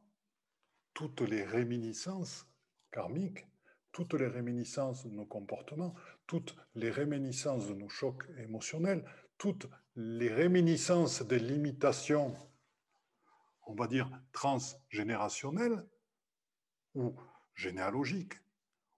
[0.95, 2.47] toutes les réminiscences
[2.93, 3.47] karmiques,
[3.93, 5.95] toutes les réminiscences de nos comportements,
[6.27, 9.05] toutes les réminiscences de nos chocs émotionnels,
[9.39, 9.67] toutes
[9.97, 12.35] les réminiscences des limitations,
[13.67, 15.87] on va dire, transgénérationnelles,
[16.95, 17.15] ou
[17.57, 18.35] généalogique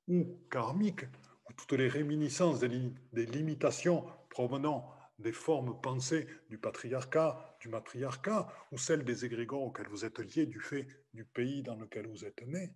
[0.09, 1.05] ou karmique,
[1.49, 8.79] ou toutes les réminiscences des, limitations provenant des formes pensées du patriarcat, du matriarcat, ou
[8.79, 12.47] celles des égrégores auxquels vous êtes liés du fait du pays dans lequel vous êtes
[12.47, 12.75] né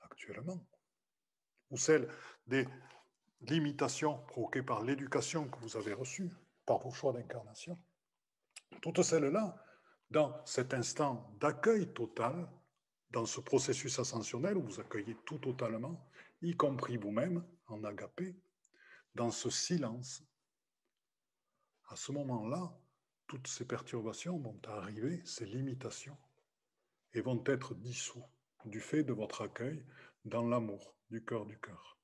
[0.00, 0.66] actuellement,
[1.70, 2.08] ou celles
[2.46, 2.66] des
[3.40, 6.30] limitations provoquées par l'éducation que vous avez reçue,
[6.66, 7.78] par vos choix d'incarnation.
[8.80, 9.56] Toutes celles-là,
[10.10, 12.48] dans cet instant d'accueil total,
[13.14, 16.04] dans ce processus ascensionnel où vous accueillez tout totalement,
[16.42, 18.34] y compris vous-même en agapé,
[19.14, 20.24] dans ce silence,
[21.88, 22.76] à ce moment-là,
[23.28, 26.18] toutes ces perturbations vont arriver, ces limitations,
[27.12, 28.24] et vont être dissous
[28.64, 29.86] du fait de votre accueil
[30.24, 31.96] dans l'amour du cœur du cœur.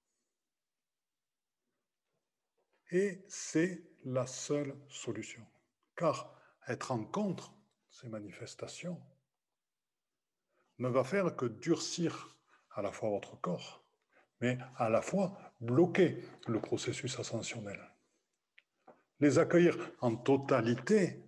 [2.92, 5.44] Et c'est la seule solution.
[5.96, 7.52] Car être en contre
[7.90, 9.02] ces manifestations,
[10.80, 12.36] ne va faire que durcir
[12.72, 13.84] à la fois votre corps,
[14.40, 17.80] mais à la fois bloquer le processus ascensionnel.
[19.20, 21.22] Les accueillir en totalité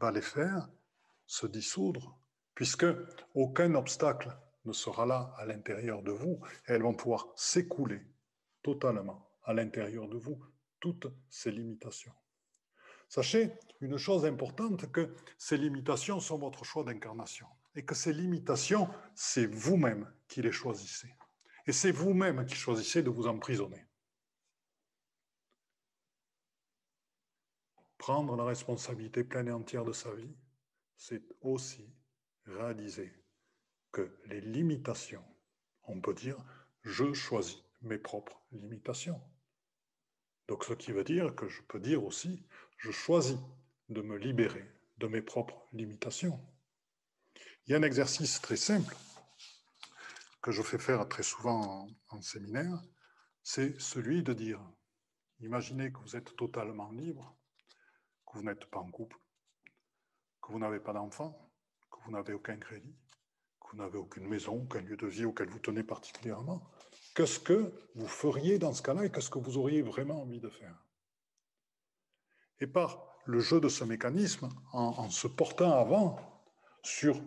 [0.00, 0.68] va les faire
[1.26, 2.18] se dissoudre,
[2.54, 2.86] puisque
[3.34, 8.00] aucun obstacle ne sera là à l'intérieur de vous, et elles vont pouvoir s'écouler
[8.62, 10.42] totalement à l'intérieur de vous,
[10.80, 12.14] toutes ces limitations.
[13.08, 18.88] Sachez une chose importante, que ces limitations sont votre choix d'incarnation, et que ces limitations,
[19.14, 21.14] c'est vous-même qui les choisissez.
[21.66, 23.84] Et c'est vous-même qui choisissez de vous emprisonner.
[27.98, 30.34] Prendre la responsabilité pleine et entière de sa vie,
[30.96, 31.92] c'est aussi
[32.46, 33.12] réaliser
[33.92, 35.24] que les limitations,
[35.84, 36.36] on peut dire,
[36.82, 39.20] je choisis mes propres limitations.
[40.48, 42.46] Donc ce qui veut dire que je peux dire aussi,
[42.78, 43.38] je choisis
[43.88, 44.64] de me libérer
[44.98, 46.40] de mes propres limitations.
[47.66, 48.96] Il y a un exercice très simple
[50.40, 52.80] que je fais faire très souvent en, séminaire,
[53.42, 54.60] c'est celui de dire,
[55.40, 57.36] imaginez que vous êtes totalement libre,
[58.24, 59.18] que vous n'êtes pas en couple,
[60.40, 61.50] que vous n'avez pas d'enfant,
[61.90, 62.94] que vous n'avez aucun crédit,
[63.60, 66.70] que vous n'avez aucune maison, aucun lieu de vie auquel vous tenez particulièrement,
[67.16, 70.50] qu'est-ce que vous feriez dans ce cas-là et qu'est-ce que vous auriez vraiment envie de
[70.50, 70.84] faire?
[72.60, 76.16] Et par le jeu de ce mécanisme, en se portant avant
[76.84, 77.20] sur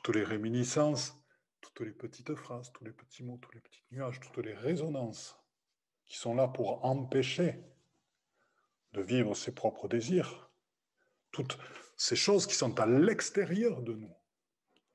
[0.00, 1.22] toutes les réminiscences
[1.62, 5.38] toutes les petites phrases, tous les petits mots, tous les petits nuages, toutes les résonances
[6.04, 7.64] qui sont là pour empêcher
[8.92, 10.50] de vivre ses propres désirs,
[11.30, 11.58] toutes
[11.96, 14.14] ces choses qui sont à l'extérieur de nous,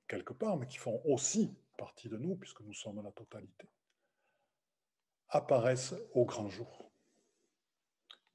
[0.07, 3.69] quelque part, mais qui font aussi partie de nous, puisque nous sommes la totalité,
[5.29, 6.91] apparaissent au grand jour.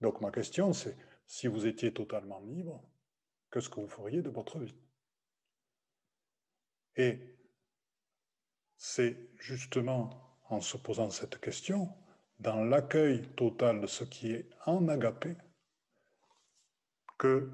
[0.01, 0.96] Donc ma question, c'est,
[1.27, 2.83] si vous étiez totalement libre,
[3.53, 4.77] qu'est-ce que vous feriez de votre vie?
[6.96, 7.18] Et
[8.76, 11.88] c'est justement en se posant cette question,
[12.38, 15.37] dans l'accueil total de ce qui est en agapé,
[17.18, 17.50] que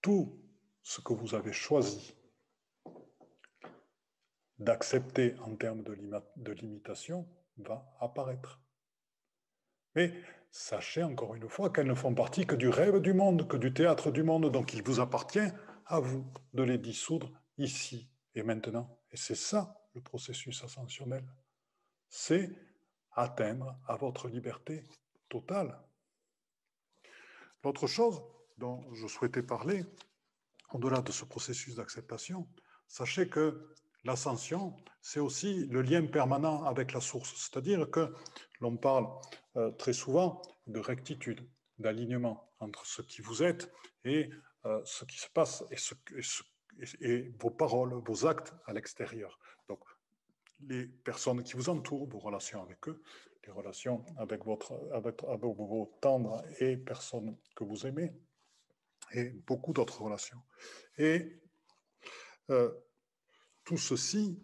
[0.00, 0.40] tout
[0.82, 2.14] ce que vous avez choisi
[4.58, 7.26] d'accepter en termes de, limitation
[7.58, 8.60] va apparaître.
[9.94, 10.12] Mais
[10.50, 13.72] sachez encore une fois qu'elles ne font partie que du rêve du monde, que du
[13.72, 15.50] théâtre du monde, donc il vous appartient
[15.86, 18.98] à vous de les dissoudre ici et maintenant.
[19.10, 21.24] Et c'est ça le processus ascensionnel.
[22.08, 22.50] C'est
[23.12, 24.84] atteindre à votre liberté
[25.28, 25.78] totale.
[27.62, 28.22] L'autre chose
[28.58, 29.84] dont je souhaitais parler,
[30.72, 32.48] au-delà de ce processus d'acceptation,
[32.86, 37.34] sachez que l'ascension, c'est aussi le lien permanent avec la source.
[37.36, 38.14] C'est-à-dire que
[38.60, 39.06] l'on parle
[39.56, 43.72] euh, très souvent de rectitude, d'alignement entre ce qui vous êtes
[44.04, 44.30] et
[44.84, 45.64] ce qui se passe
[47.00, 49.38] et vos paroles, vos actes à l'extérieur.
[49.68, 49.80] Donc,
[50.60, 53.02] les personnes qui vous entourent, vos relations avec eux,
[53.46, 58.12] les relations avec, votre, avec, vos tendres et personnes que vous aimez,
[59.12, 60.40] et beaucoup d'autres relations.
[60.96, 61.40] Et
[62.50, 62.72] euh,
[63.64, 64.42] tout ceci,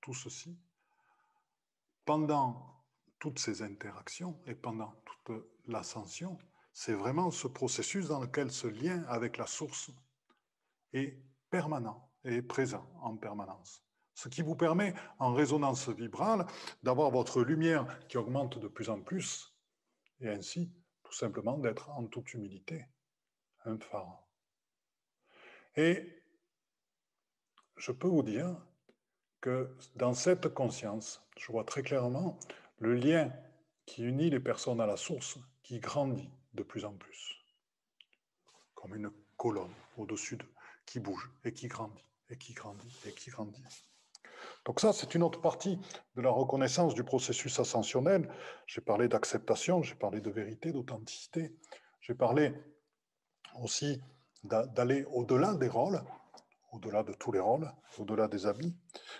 [0.00, 0.58] tout ceci,
[2.04, 2.82] pendant
[3.18, 6.38] toutes ces interactions et pendant toute l'ascension,
[6.74, 9.90] c'est vraiment ce processus dans lequel ce lien avec la source
[10.92, 11.16] est
[11.48, 13.82] permanent et présent en permanence.
[14.14, 16.46] Ce qui vous permet, en résonance vibrale,
[16.82, 19.54] d'avoir votre lumière qui augmente de plus en plus,
[20.20, 20.72] et ainsi,
[21.04, 22.86] tout simplement, d'être en toute humilité
[23.64, 24.24] un phare.
[25.76, 26.22] Et
[27.76, 28.56] je peux vous dire
[29.40, 32.38] que dans cette conscience, je vois très clairement
[32.78, 33.32] le lien
[33.86, 37.36] qui unit les personnes à la source qui grandit de plus en plus,
[38.74, 40.52] comme une colonne au-dessus d'eux
[40.86, 43.62] qui bouge et qui grandit et qui grandit et qui grandit.
[44.64, 45.78] Donc ça, c'est une autre partie
[46.16, 48.30] de la reconnaissance du processus ascensionnel.
[48.66, 51.54] J'ai parlé d'acceptation, j'ai parlé de vérité, d'authenticité,
[52.00, 52.54] j'ai parlé
[53.60, 54.00] aussi
[54.42, 56.02] d'aller au-delà des rôles,
[56.72, 58.76] au-delà de tous les rôles, au-delà des habits.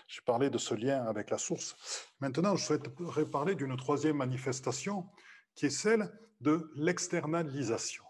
[0.07, 1.75] J'ai parlé de ce lien avec la source.
[2.19, 5.07] Maintenant, je souhaiterais parler d'une troisième manifestation
[5.55, 6.11] qui est celle
[6.45, 8.05] de l'externalisation.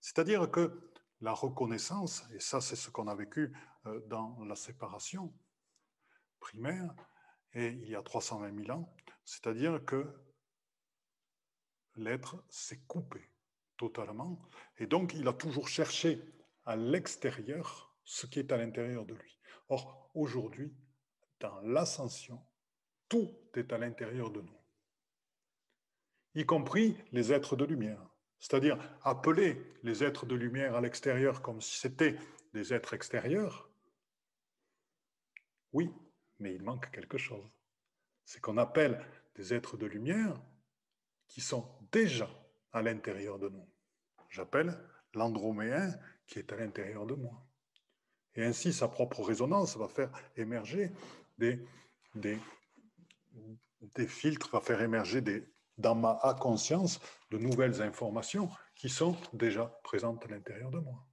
[0.00, 0.90] C'est-à-dire que
[1.20, 5.32] la reconnaissance, et ça c'est ce qu'on a vécu euh, dans la séparation
[6.40, 6.92] primaire,
[7.52, 8.92] et il y a 320 000 ans,
[9.24, 10.04] c'est-à-dire que
[11.94, 13.30] l'être s'est coupé
[13.76, 14.42] totalement,
[14.78, 16.20] et donc il a toujours cherché
[16.64, 19.38] à l'extérieur ce qui est à l'intérieur de lui.
[19.68, 20.74] Or, aujourd'hui,
[21.38, 22.44] dans l'ascension,
[23.08, 24.55] tout est à l'intérieur de nous,
[26.36, 28.00] y compris les êtres de lumière.
[28.38, 32.16] C'est-à-dire appeler les êtres de lumière à l'extérieur comme si c'était
[32.52, 33.68] des êtres extérieurs.
[35.72, 35.90] Oui,
[36.38, 37.50] mais il manque quelque chose.
[38.24, 40.40] C'est qu'on appelle des êtres de lumière
[41.26, 42.28] qui sont déjà
[42.72, 43.66] à l'intérieur de nous.
[44.28, 44.78] J'appelle
[45.14, 47.42] l'androméen qui est à l'intérieur de moi.
[48.34, 50.92] Et ainsi, sa propre résonance va faire émerger
[51.38, 51.58] des,
[54.06, 55.46] filtres, va faire émerger des,
[55.78, 57.00] dans ma conscience
[57.30, 61.06] de nouvelles informations qui sont déjà présentes à l'intérieur de moi.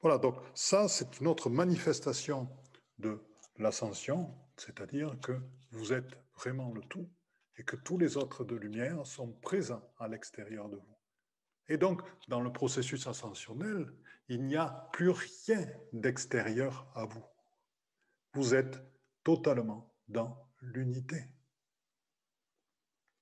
[0.00, 2.48] Voilà, donc ça, c'est une autre manifestation
[2.98, 3.20] de
[3.58, 5.40] l'ascension, c'est-à-dire que
[5.72, 7.08] vous êtes vraiment le tout
[7.56, 10.98] et que tous les autres de lumière sont présents à l'extérieur de vous.
[11.68, 13.92] Et donc, dans le processus ascensionnel,
[14.28, 17.24] il n'y a plus rien d'extérieur à vous.
[18.34, 18.80] Vous êtes
[19.24, 21.24] totalement dans l'unité.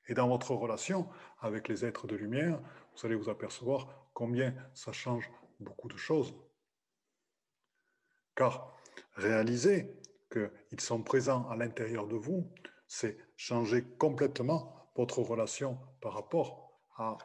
[0.09, 1.09] Et dans votre relation
[1.41, 2.61] avec les êtres de lumière,
[2.95, 5.31] vous allez vous apercevoir combien ça change
[5.61, 6.35] beaucoup de choses.
[8.35, 8.77] Car
[9.15, 9.99] réaliser
[10.31, 12.53] qu'ils sont présents à l'intérieur de vous,
[12.87, 17.19] c'est changer complètement votre relation par rapport à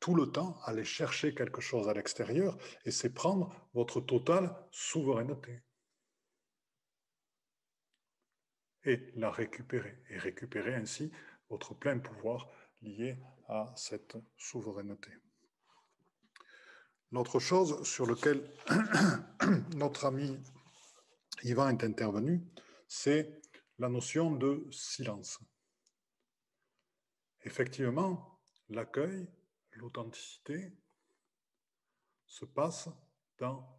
[0.00, 5.62] tout le temps aller chercher quelque chose à l'extérieur et c'est prendre votre totale souveraineté
[8.88, 11.12] et la récupérer et récupérer ainsi
[11.50, 12.48] votre plein pouvoir
[12.80, 13.18] lié
[13.48, 15.10] à cette souveraineté.
[17.12, 18.50] L'autre chose sur laquelle
[19.76, 20.38] notre ami
[21.42, 22.42] Yvan est intervenu,
[22.86, 23.40] c'est
[23.78, 25.38] la notion de silence.
[27.44, 29.28] Effectivement, l'accueil,
[29.72, 30.72] l'authenticité
[32.26, 32.88] se passe
[33.38, 33.78] dans,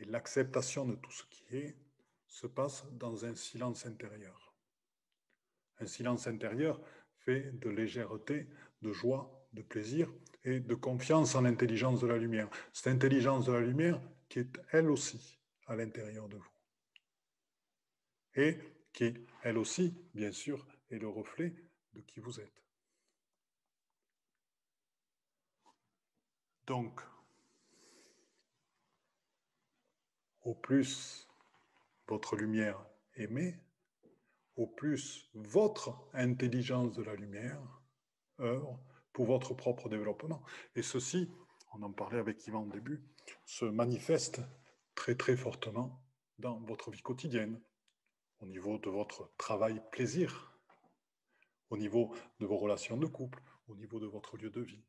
[0.00, 1.85] l'acceptation de tout ce qui est,
[2.36, 4.54] se passe dans un silence intérieur.
[5.78, 6.82] Un silence intérieur
[7.16, 8.46] fait de légèreté,
[8.82, 10.12] de joie, de plaisir
[10.44, 12.50] et de confiance en l'intelligence de la lumière.
[12.74, 16.50] Cette intelligence de la lumière qui est elle aussi à l'intérieur de vous.
[18.34, 18.58] Et
[18.92, 21.54] qui, elle aussi, bien sûr, est le reflet
[21.94, 22.62] de qui vous êtes.
[26.66, 27.00] Donc,
[30.42, 31.25] au plus
[32.08, 32.84] votre lumière
[33.14, 33.60] émet,
[34.56, 37.60] au plus votre intelligence de la lumière
[38.40, 38.80] œuvre
[39.12, 40.42] pour votre propre développement.
[40.74, 41.30] Et ceci,
[41.74, 43.02] on en parlait avec Yvan au début,
[43.44, 44.40] se manifeste
[44.94, 46.02] très très fortement
[46.38, 47.60] dans votre vie quotidienne,
[48.40, 50.52] au niveau de votre travail plaisir,
[51.70, 54.84] au niveau de vos relations de couple, au niveau de votre lieu de vie,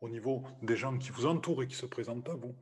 [0.00, 2.56] au niveau des gens qui vous entourent et qui se présentent à vous.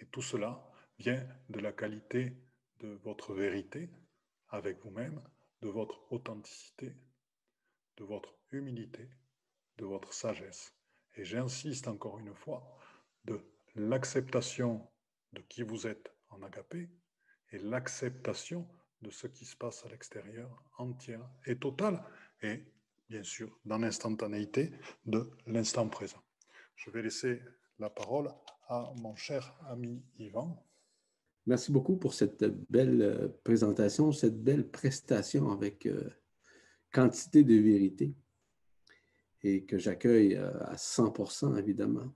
[0.00, 0.62] Et tout cela
[0.98, 2.36] vient de la qualité
[2.80, 3.90] de votre vérité
[4.48, 5.22] avec vous-même,
[5.62, 6.96] de votre authenticité,
[7.96, 9.08] de votre humilité,
[9.78, 10.74] de votre sagesse.
[11.16, 12.78] Et j'insiste encore une fois,
[13.24, 13.40] de
[13.74, 14.86] l'acceptation
[15.32, 16.90] de qui vous êtes en agapé
[17.52, 18.68] et l'acceptation
[19.02, 22.02] de ce qui se passe à l'extérieur entière et totale
[22.42, 22.64] et
[23.08, 24.72] bien sûr dans l'instantanéité
[25.04, 26.22] de l'instant présent.
[26.74, 27.42] Je vais laisser
[27.78, 28.28] la parole
[28.68, 30.62] à mon cher ami Yvan.
[31.46, 36.10] Merci beaucoup pour cette belle euh, présentation, cette belle prestation avec euh,
[36.92, 38.14] quantité de vérité
[39.44, 42.12] et que j'accueille euh, à 100% évidemment,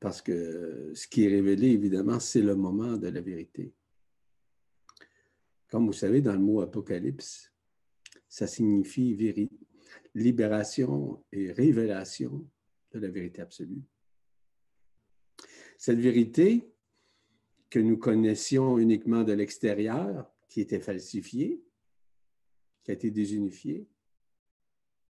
[0.00, 3.72] parce que ce qui est révélé, évidemment, c'est le moment de la vérité.
[5.70, 7.52] Comme vous savez, dans le mot apocalypse,
[8.28, 9.50] ça signifie
[10.14, 12.44] libération et révélation
[12.92, 13.82] de la vérité absolue.
[15.82, 16.72] Cette vérité,
[17.68, 21.60] que nous connaissions uniquement de l'extérieur, qui était falsifié,
[22.84, 23.88] qui a été désunifié,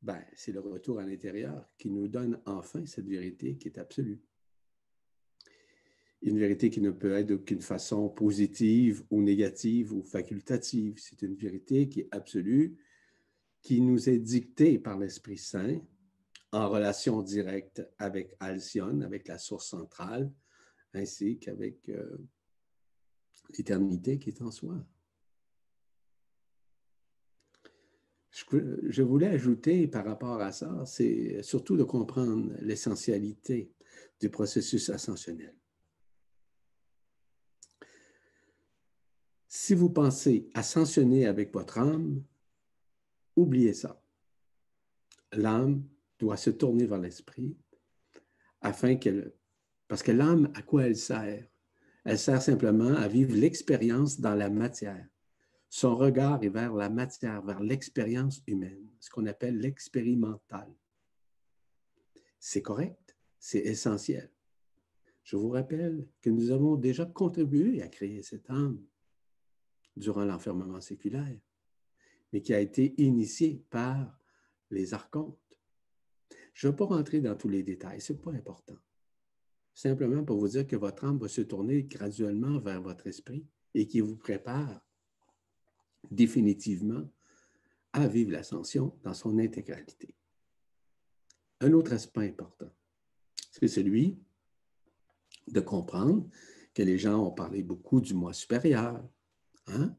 [0.03, 4.22] ben, c'est le retour à l'intérieur qui nous donne enfin cette vérité qui est absolue.
[6.22, 10.99] Une vérité qui ne peut être d'aucune façon positive ou négative ou facultative.
[10.99, 12.78] C'est une vérité qui est absolue,
[13.63, 15.82] qui nous est dictée par l'Esprit Saint
[16.51, 20.32] en relation directe avec Alcyone, avec la source centrale,
[20.93, 22.17] ainsi qu'avec euh,
[23.57, 24.75] l'éternité qui est en soi.
[28.31, 33.73] Je voulais ajouter par rapport à ça, c'est surtout de comprendre l'essentialité
[34.19, 35.55] du processus ascensionnel.
[39.47, 42.23] Si vous pensez ascensionner avec votre âme,
[43.35, 44.01] oubliez ça.
[45.33, 45.83] L'âme
[46.19, 47.57] doit se tourner vers l'esprit
[48.61, 49.33] afin qu'elle...
[49.89, 51.45] Parce que l'âme, à quoi elle sert?
[52.05, 55.05] Elle sert simplement à vivre l'expérience dans la matière.
[55.67, 60.71] Son regard est vers la matière, vers l'expérience humaine, ce qu'on appelle l'expérimental.
[62.39, 64.31] C'est correct, c'est essentiel.
[65.23, 68.79] Je vous rappelle que nous avons déjà contribué à créer cette âme.
[69.97, 71.37] durant l'enfermement séculaire,
[72.31, 74.17] mais qui a été initié par
[74.71, 75.59] les archontes.
[76.53, 78.77] Je ne vais pas rentrer dans tous les détails, ce n'est pas important.
[79.82, 83.88] Simplement pour vous dire que votre âme va se tourner graduellement vers votre esprit et
[83.88, 84.86] qui vous prépare
[86.11, 87.09] définitivement
[87.93, 90.13] à vivre l'ascension dans son intégralité.
[91.61, 92.69] Un autre aspect important,
[93.51, 94.19] c'est celui
[95.47, 96.30] de comprendre
[96.73, 99.01] que les gens ont parlé beaucoup du moi supérieur,
[99.67, 99.95] hein?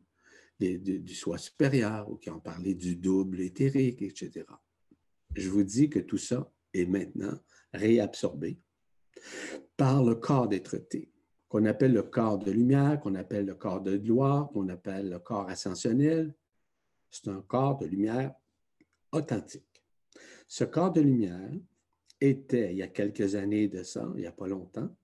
[0.59, 4.45] du soi supérieur, ou qui ont parlé du double éthérique, etc.
[5.35, 7.41] Je vous dis que tout ça est maintenant
[7.73, 8.61] réabsorbé
[9.77, 11.11] par le corps d'être-té,
[11.49, 15.19] qu'on appelle le corps de lumière, qu'on appelle le corps de gloire, qu'on appelle le
[15.19, 16.35] corps ascensionnel.
[17.11, 18.35] C'est un corps de lumière
[19.13, 19.83] authentique.
[20.47, 21.51] Ce corps de lumière
[22.21, 24.95] était, il y a quelques années de ça, il n'y a pas longtemps,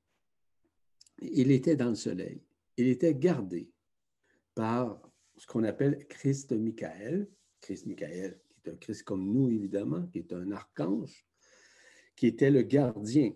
[1.20, 2.42] il était dans le soleil.
[2.76, 3.70] Il était gardé
[4.54, 5.00] par
[5.36, 7.28] ce qu'on appelle Christ Michael.
[7.60, 11.24] Christ Michael, qui est un Christ comme nous, évidemment, qui est un archange,
[12.14, 13.32] qui était le gardien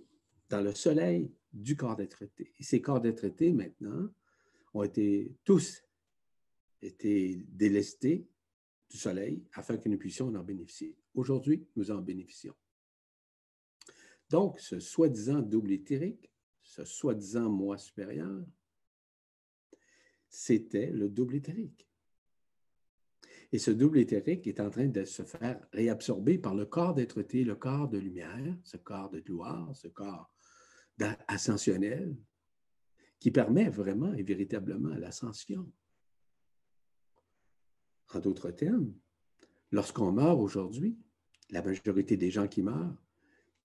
[0.51, 2.25] dans le soleil du corps d'être
[2.59, 4.11] Et ces corps d'être maintenant,
[4.75, 5.83] ont été tous
[6.83, 8.27] été délestés
[8.89, 10.97] du soleil afin que nous puissions en bénéficier.
[11.15, 12.55] Aujourd'hui, nous en bénéficions.
[14.29, 16.31] Donc, ce soi-disant double éthérique,
[16.63, 18.45] ce soi-disant moi supérieur,
[20.29, 21.89] c'était le double éthérique.
[23.53, 27.21] Et ce double éthérique est en train de se faire réabsorber par le corps d'être
[27.21, 30.31] le corps de lumière, ce corps de gloire, ce corps
[31.29, 32.17] ascensionnel,
[33.19, 35.71] qui permet vraiment et véritablement l'ascension.
[38.13, 38.93] En d'autres termes,
[39.71, 40.99] lorsqu'on meurt aujourd'hui,
[41.51, 42.97] la majorité des gens qui meurent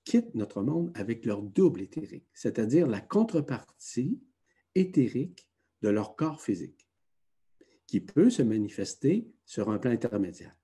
[0.03, 4.21] quittent notre monde avec leur double éthérique, c'est-à-dire la contrepartie
[4.75, 5.47] éthérique
[5.81, 6.87] de leur corps physique,
[7.87, 10.55] qui peut se manifester sur un plan intermédiaire,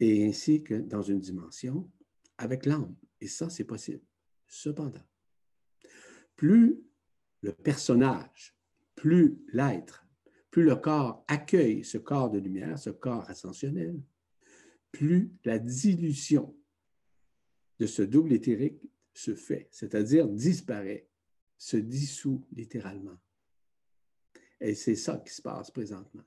[0.00, 1.88] et ainsi que dans une dimension
[2.38, 2.96] avec l'âme.
[3.20, 4.02] Et ça, c'est possible.
[4.48, 5.02] Cependant,
[6.36, 6.82] plus
[7.42, 8.56] le personnage,
[8.94, 10.06] plus l'être,
[10.50, 14.00] plus le corps accueille ce corps de lumière, ce corps ascensionnel,
[14.92, 16.54] plus la dilution
[17.78, 18.80] de ce double éthérique
[19.14, 21.08] se fait, c'est-à-dire disparaît,
[21.58, 23.18] se dissout littéralement.
[24.60, 26.24] Et c'est ça qui se passe présentement.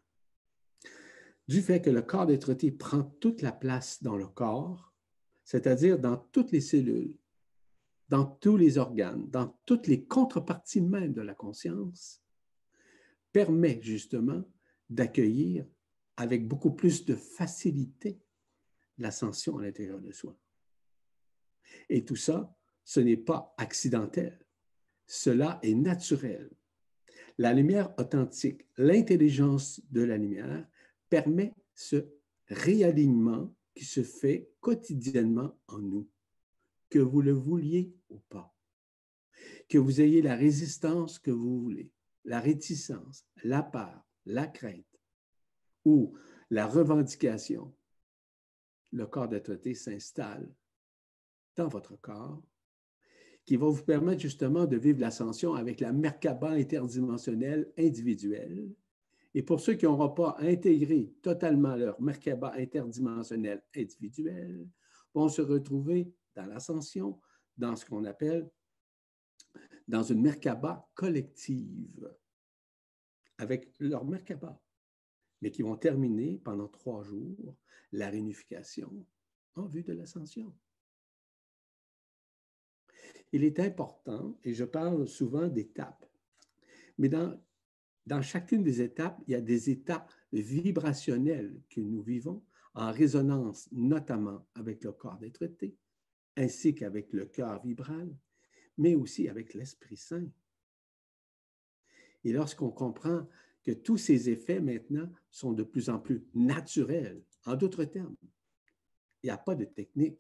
[1.48, 4.94] Du fait que le corps d'être prend toute la place dans le corps,
[5.44, 7.16] c'est-à-dire dans toutes les cellules,
[8.10, 12.22] dans tous les organes, dans toutes les contreparties même de la conscience,
[13.32, 14.44] permet justement
[14.90, 15.66] d'accueillir
[16.18, 18.22] avec beaucoup plus de facilité
[18.98, 20.38] l'ascension à l'intérieur de soi.
[21.90, 24.40] Et tout ça, ce n'est pas accidentel.
[25.08, 26.50] Cela est naturel.
[27.38, 30.66] La lumière authentique, l'intelligence de la lumière
[31.10, 32.08] permet ce
[32.48, 36.08] réalignement qui se fait quotidiennement en nous,
[36.90, 38.56] que vous le vouliez ou pas.
[39.70, 41.92] Que vous ayez la résistance que vous voulez,
[42.24, 44.86] la réticence, la peur, la crainte
[45.84, 46.18] ou
[46.50, 47.74] la revendication,
[48.92, 50.54] le corps d'être s'installe
[51.56, 52.42] dans votre corps,
[53.46, 58.74] qui va vous permettre justement de vivre l'ascension avec la Merkaba interdimensionnelle individuelle.
[59.34, 64.68] Et pour ceux qui n'auront pas intégré totalement leur Merkaba interdimensionnelle individuelle,
[65.14, 67.20] vont se retrouver dans l'ascension,
[67.58, 68.50] dans ce qu'on appelle
[69.88, 72.14] dans une Merkaba collective,
[73.38, 74.62] avec leur Merkaba,
[75.42, 77.56] mais qui vont terminer pendant trois jours
[77.92, 79.06] la réunification
[79.56, 80.56] en vue de l'ascension.
[83.32, 86.06] Il est important, et je parle souvent d'étapes,
[86.98, 87.40] mais dans,
[88.06, 93.70] dans chacune des étapes, il y a des états vibrationnels que nous vivons en résonance
[93.72, 95.44] notamment avec le corps d'être
[96.38, 98.16] ainsi qu'avec le cœur vibral,
[98.78, 100.30] mais aussi avec l'Esprit Saint.
[102.24, 103.28] Et lorsqu'on comprend
[103.64, 108.16] que tous ces effets maintenant sont de plus en plus naturels, en d'autres termes,
[109.24, 110.20] il n'y a pas de technique,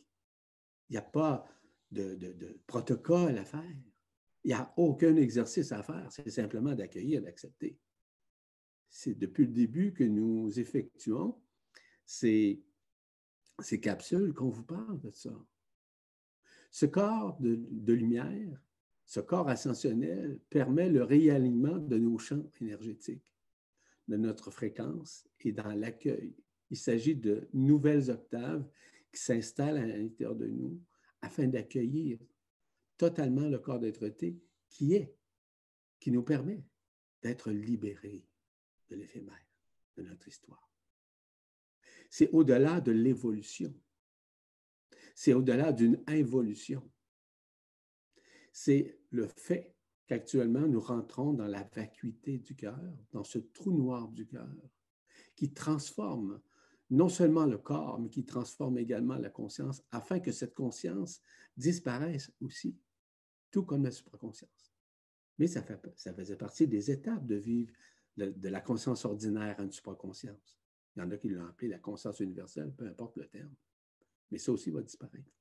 [0.89, 1.47] il n'y a pas
[1.91, 3.75] de, protocole à faire.
[4.43, 7.77] Il n'y a aucun exercice à faire, c'est simplement d'accueillir, d'accepter.
[8.89, 11.39] C'est depuis le début que nous effectuons
[12.05, 12.63] ces,
[13.59, 15.33] ces capsules qu'on vous parle de ça.
[16.75, 18.61] Ce corps de, lumière,
[19.05, 23.33] ce corps ascensionnel permet le réalignement de nos champs énergétiques,
[24.09, 26.35] de notre fréquence et dans l'accueil.
[26.69, 28.69] Il s'agit de nouvelles octaves
[29.09, 30.77] qui s'installent à l'intérieur de nous
[31.21, 32.19] afin d'accueillir
[32.97, 34.09] totalement le corps d'être
[34.67, 35.15] qui est,
[35.97, 36.61] qui nous permet
[37.21, 38.27] d'être libérés.
[38.89, 39.47] de l'éphémère
[39.95, 40.69] de notre histoire.
[42.09, 43.73] C'est au-delà de l'évolution.
[45.15, 46.87] C'est au-delà d'une involution.
[48.51, 49.73] C'est le fait
[50.07, 52.79] qu'actuellement nous rentrons dans la vacuité du cœur,
[53.11, 54.53] dans ce trou noir du cœur,
[55.35, 56.41] qui transforme
[56.91, 61.21] non seulement le corps, mais qui transforme également la conscience, afin que cette conscience
[61.57, 62.77] disparaisse aussi,
[63.49, 64.75] tout comme la supraconscience.
[65.39, 67.73] Mais ça, faisait partie des étapes de vivre
[68.17, 70.59] de la conscience ordinaire à une supraconscience.
[70.95, 73.53] Il y en a qui l'ont appelé la conscience universelle, peu importe le terme.
[74.31, 75.31] Mais ça aussi va disparaître.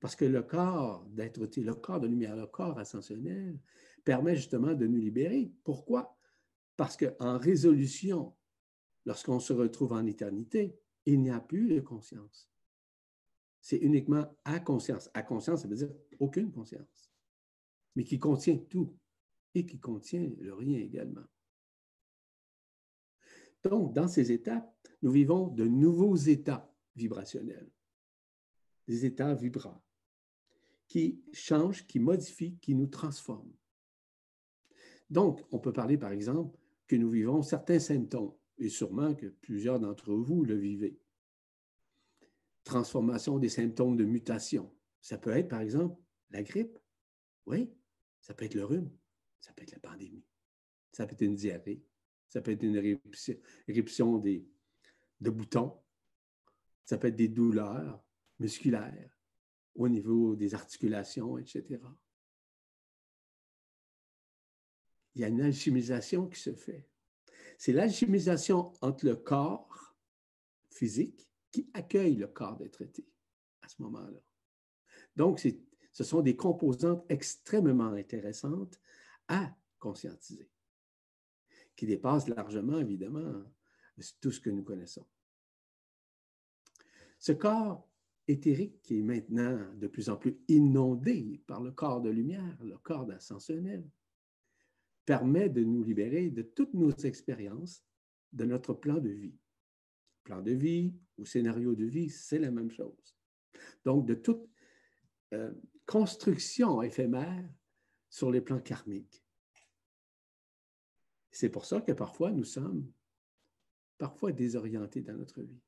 [0.00, 3.58] Parce que le corps d'être le corps de lumière, le corps ascensionnel,
[4.04, 5.52] permet justement de nous libérer.
[5.62, 6.16] Pourquoi?
[6.76, 8.34] Parce qu'en résolution,
[9.04, 12.50] lorsqu'on se retrouve en éternité, il n'y a plus de conscience.
[13.60, 15.10] C'est uniquement à conscience.
[15.12, 17.12] À conscience, ça veut dire aucune conscience,
[17.94, 18.96] mais qui contient tout
[19.54, 21.24] et qui contient le rien également.
[23.62, 27.70] Donc, dans ces étapes, nous vivons de nouveaux états vibrationnels,
[28.86, 29.82] des états vibrants,
[30.86, 33.54] qui changent, qui modifient, qui nous transforment.
[35.08, 39.80] Donc, on peut parler, par exemple, que nous vivons certains symptômes, et sûrement que plusieurs
[39.80, 40.98] d'entre vous le vivez.
[42.64, 44.72] Transformation des symptômes de mutation.
[45.00, 46.78] Ça peut être, par exemple, la grippe.
[47.46, 47.70] Oui,
[48.20, 48.90] ça peut être le rhume.
[49.40, 50.24] Ça peut être la pandémie.
[50.92, 51.82] Ça peut être une diarrhée.
[52.28, 52.76] Ça peut être une
[53.66, 55.76] éruption, de boutons.
[56.90, 58.02] Ça peut être des douleurs
[58.40, 59.16] musculaires
[59.76, 61.80] au niveau des articulations, etc.
[65.14, 66.88] Il y a une alchimisation qui se fait.
[67.58, 69.94] C'est l'alchimisation entre le corps
[70.68, 73.06] physique qui accueille le corps d'être traité
[73.62, 74.20] à ce moment-là.
[75.14, 75.38] Donc,
[75.92, 78.80] ce sont des composantes extrêmement intéressantes
[79.28, 80.50] à conscientiser
[81.76, 83.44] qui dépasse largement, évidemment,
[84.20, 85.06] tout ce que nous connaissons.
[87.20, 87.86] Ce corps
[88.26, 92.78] éthérique qui est maintenant de plus en plus inondé par le corps de lumière, le
[92.78, 93.86] corps ascensionnel,
[95.04, 97.84] permet de nous libérer de toutes nos expériences
[98.32, 99.36] de notre plan de vie.
[100.24, 103.16] Plan de vie ou scénario de vie, c'est la même chose.
[103.84, 104.48] Donc, de toute
[105.34, 105.52] euh,
[105.84, 107.48] construction éphémère
[108.08, 109.22] sur les plans karmiques.
[111.30, 112.90] C'est pour ça que parfois nous sommes
[113.98, 115.60] parfois désorientés dans notre vie.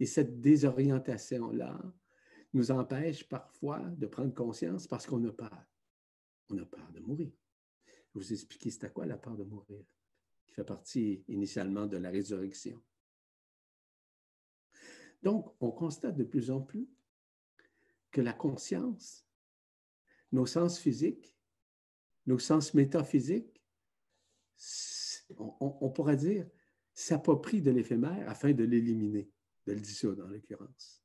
[0.00, 1.80] Et cette désorientation-là
[2.52, 5.64] nous empêche parfois de prendre conscience parce qu'on a peur.
[6.48, 7.30] On a peur de mourir.
[7.86, 9.84] Je vous expliquer c'est à quoi la peur de mourir,
[10.44, 12.82] qui fait partie initialement de la résurrection?
[15.22, 16.88] Donc, on constate de plus en plus
[18.10, 19.24] que la conscience,
[20.32, 21.36] nos sens physiques,
[22.26, 23.60] nos sens métaphysiques
[25.38, 26.46] on, pourrait dire,
[26.92, 29.30] s'approprie de l'éphémère afin de l'éliminer,
[29.70, 31.00] de le dissoudre en l'occurrence.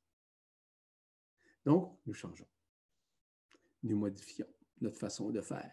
[1.64, 2.48] Donc, nous changeons.
[3.84, 4.48] Nous modifions
[4.80, 5.72] notre façon de faire.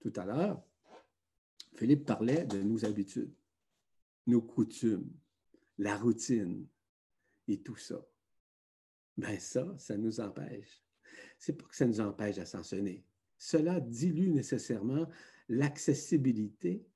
[0.00, 0.64] Tout à l'heure,
[1.74, 3.34] Philippe parlait de nos habitudes,
[4.26, 5.12] nos coutumes,
[5.76, 6.66] la routine
[7.48, 8.02] et tout ça.
[9.18, 10.82] Ben ça, ça nous empêche.
[11.38, 13.04] C'est pas que ça nous empêche d'ascensionner.
[13.36, 15.06] Cela dilue nécessairement
[15.48, 16.86] l'accessibilité,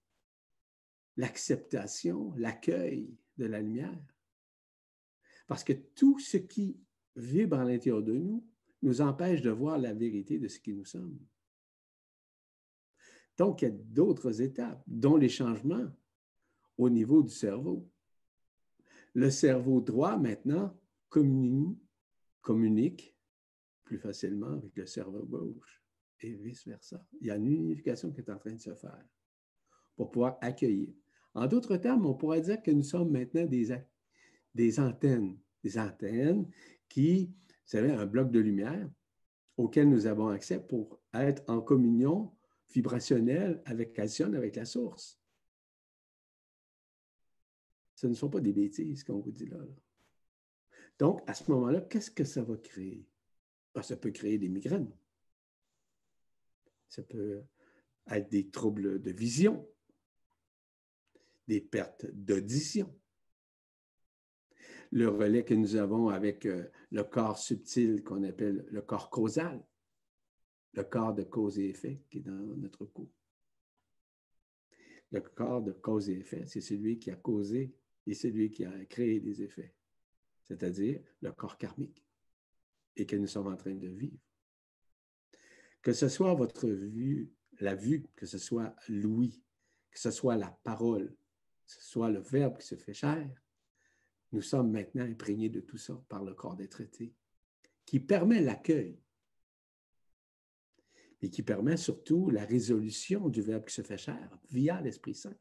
[1.16, 4.17] l'acceptation, l'accueil de la lumière.
[5.48, 6.78] Parce que tout ce qui
[7.16, 8.46] vibre à l'intérieur de nous
[8.82, 11.18] nous empêche de voir la vérité de ce qui nous sommes.
[13.36, 15.88] Donc, il y a d'autres étapes, dont les changements
[16.76, 17.88] au niveau du cerveau.
[19.14, 20.76] Le cerveau droit, maintenant,
[21.08, 21.78] communique,
[22.40, 23.16] communique
[23.84, 25.82] plus facilement avec le cerveau gauche
[26.20, 27.04] et vice-versa.
[27.20, 29.04] Il y a une unification qui est en train de se faire
[29.96, 30.92] pour pouvoir accueillir.
[31.34, 33.72] En d'autres termes, on pourrait dire que nous sommes maintenant des,
[34.54, 36.48] des antennes, des antennes
[36.88, 38.88] qui, vous savez, un bloc de lumière
[39.56, 42.32] auquel nous avons accès pour être en communion
[42.70, 45.20] vibrationnelle avec calcium, avec la source.
[47.94, 49.58] Ce ne sont pas des bêtises qu'on vous dit là,
[50.98, 53.04] Donc, à ce moment-là, qu'est-ce que ça va créer?
[53.74, 54.92] Ben, ça peut créer des migraines.
[56.88, 57.42] Ça peut
[58.10, 59.68] être des troubles de vision,
[61.48, 62.94] des pertes d'audition.
[64.90, 69.62] Le relais que nous avons avec euh, le corps subtil qu'on appelle le corps causal,
[70.72, 73.10] le corps de cause et effet qui est dans notre cou.
[75.10, 77.74] Le corps de cause et effet, c'est celui qui a causé
[78.06, 79.74] et celui qui a créé des effets,
[80.44, 82.02] c'est-à-dire le corps karmique
[82.96, 84.18] et que nous sommes en train de vivre.
[85.82, 87.30] Que ce soit votre vue,
[87.60, 89.42] la vue, que ce soit l'ouïe,
[89.90, 93.28] que que ce soit la parole, que ce soit le Verbe qui se fait chair,
[94.32, 97.14] nous sommes maintenant imprégnés de tout ça par le corps des traités,
[97.86, 99.00] qui permet l'accueil,
[101.20, 105.36] mais qui permet surtout la résolution du Verbe qui se fait chair via l'Esprit Saint.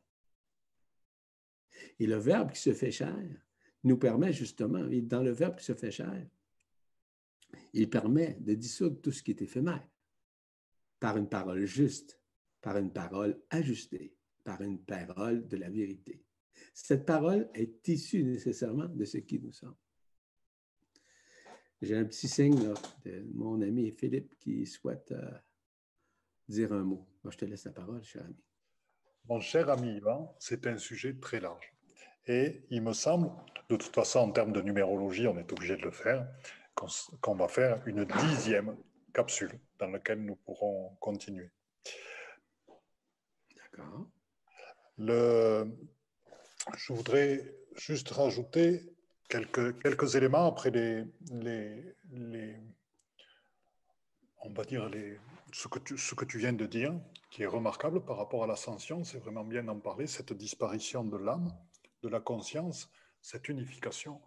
[1.99, 3.45] Et le Verbe qui se fait chair
[3.83, 6.27] nous permet justement, et dans le Verbe qui se fait chair,
[7.73, 9.87] il permet de dissoudre tout ce qui est éphémère
[10.99, 12.19] par une parole juste,
[12.61, 16.26] par une parole ajustée, par une parole de la vérité.
[16.73, 19.75] Cette parole est issue nécessairement de ce qui nous sommes.
[21.81, 22.73] J'ai un petit signe
[23.05, 25.31] de mon ami Philippe qui souhaite euh,
[26.47, 27.07] dire un mot.
[27.23, 28.43] Moi, je te laisse la parole, cher ami.
[29.29, 31.73] Mon cher ami Yvan, c'est un sujet très large.
[32.25, 33.29] Et il me semble,
[33.69, 36.27] de toute façon, en termes de numérologie, on est obligé de le faire,
[37.21, 38.75] qu'on va faire une dixième
[39.13, 41.49] capsule dans laquelle nous pourrons continuer.
[43.55, 44.09] D'accord.
[44.97, 45.71] Le,
[46.75, 48.81] je voudrais juste rajouter
[49.29, 52.55] quelques, quelques éléments après les, les, les
[54.41, 55.19] on va dire les,
[55.53, 56.93] ce, que tu, ce que tu viens de dire,
[57.31, 61.17] qui est remarquable par rapport à l'ascension, c'est vraiment bien d'en parler, cette disparition de
[61.17, 61.53] l'âme,
[62.03, 62.89] de la conscience,
[63.21, 64.21] cette unification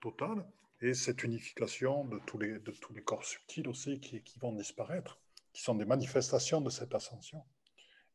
[0.00, 0.44] totale
[0.80, 4.52] et cette unification de tous les, de tous les corps subtils aussi qui, qui vont
[4.52, 5.18] disparaître,
[5.52, 7.42] qui sont des manifestations de cette ascension.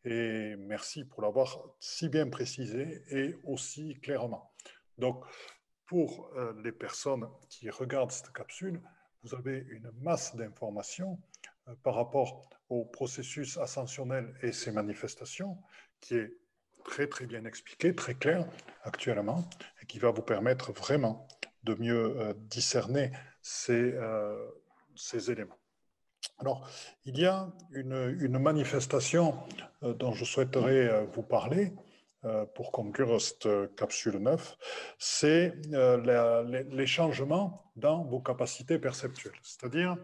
[0.06, 4.54] Et merci pour l'avoir si bien précisé et aussi clairement.
[5.00, 5.26] Donc,
[5.88, 8.82] pour euh, les personnes qui regardent cette capsule,
[9.24, 11.20] vous avez une masse d'informations
[11.68, 15.58] euh, par rapport au processus ascensionnel et ses manifestations
[16.02, 16.38] qui est
[16.84, 18.48] très très bien expliqué, très clair
[18.84, 19.44] actuellement,
[19.82, 21.28] et qui va vous permettre vraiment
[21.64, 23.96] de mieux euh, discerner ces,
[24.96, 25.58] ces éléments.
[26.40, 26.68] Alors,
[27.06, 29.38] il y a une, une manifestation
[29.84, 31.74] euh, dont je souhaiterais vous parler
[32.56, 34.58] pour conclure cette capsule 9,
[34.98, 39.38] c'est les changements dans vos capacités perceptuelles.
[39.44, 39.96] C'est-à-dire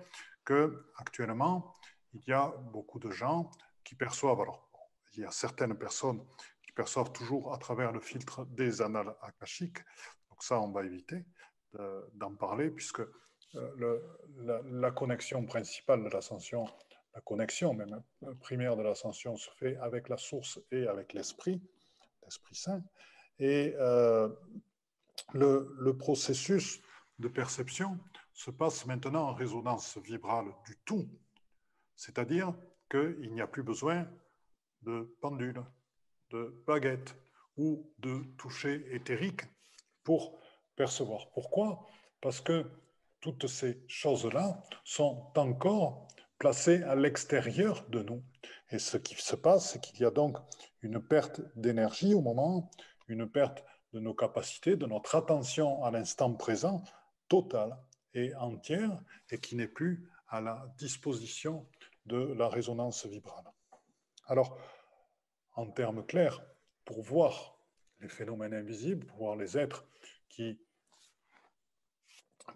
[0.45, 1.73] que actuellement,
[2.13, 3.49] il y a beaucoup de gens
[3.83, 4.69] qui perçoivent, alors
[5.15, 6.23] il y a certaines personnes
[6.61, 9.79] qui perçoivent toujours à travers le filtre des annales akashiques,
[10.29, 11.25] donc ça on va éviter,
[12.13, 13.11] d'en parler, puisque euh,
[13.53, 16.65] la, connexion principale de l'ascension,
[17.13, 18.01] la connexion même
[18.39, 21.61] primaire de l'ascension se fait avec la source et avec l'esprit,
[22.23, 22.83] l'Esprit Saint.
[23.39, 24.29] Et euh,
[25.33, 26.81] le, le, processus
[27.19, 27.99] de perception
[28.33, 31.07] se passe maintenant en résonance vibrale du tout,
[31.95, 32.53] c'est-à-dire
[32.89, 34.07] qu'il n'y a plus besoin
[34.83, 35.63] de pendule,
[36.29, 37.15] de baguette
[37.57, 39.41] ou de toucher éthérique
[40.03, 40.39] pour
[40.75, 41.29] percevoir.
[41.31, 41.85] Pourquoi?
[42.21, 42.65] Parce que
[43.21, 46.07] toutes ces choses-là sont encore
[46.37, 48.23] placées à l'extérieur de nous.
[48.71, 50.37] Et ce qui se passe, c'est qu'il y a donc
[50.81, 52.71] une perte d'énergie au moment,
[53.07, 53.63] une perte
[53.93, 56.83] de nos capacités, de notre attention à l'instant présent,
[57.27, 57.77] totale
[58.13, 58.99] et entière,
[59.29, 61.67] et qui n'est plus à la disposition
[62.05, 63.45] de la résonance vibrale.
[64.25, 64.57] Alors,
[65.55, 66.41] en termes clairs,
[66.85, 67.57] pour voir
[67.99, 69.85] les phénomènes invisibles, pour voir les êtres
[70.29, 70.59] qui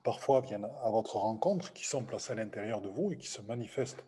[0.04, 3.42] parfois viennent à votre rencontre, qui sont placés à l'intérieur de vous et qui se
[3.42, 4.04] manifestent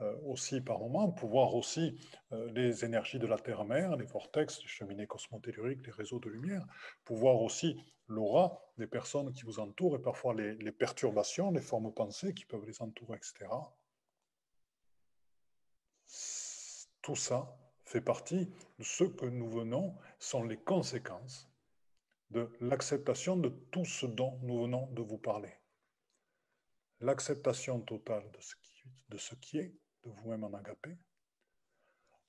[0.00, 1.98] euh, aussi par moments, pouvoir aussi
[2.32, 6.64] euh, les énergies de la Terre-Mère, les vortex, les cheminées cosmotelluriques, les réseaux de lumière,
[7.04, 7.76] pouvoir aussi
[8.08, 12.46] l'aura des personnes qui vous entourent et parfois les, les perturbations, les formes pensées qui
[12.46, 13.50] peuvent les entourer, etc.
[17.02, 18.46] Tout ça fait partie
[18.78, 21.51] de ce que nous venons, sont les conséquences
[22.32, 25.54] de l'acceptation de tout ce dont nous venons de vous parler.
[27.00, 29.74] L'acceptation totale de ce, qui, de ce qui est,
[30.04, 30.96] de vous-même en agapé,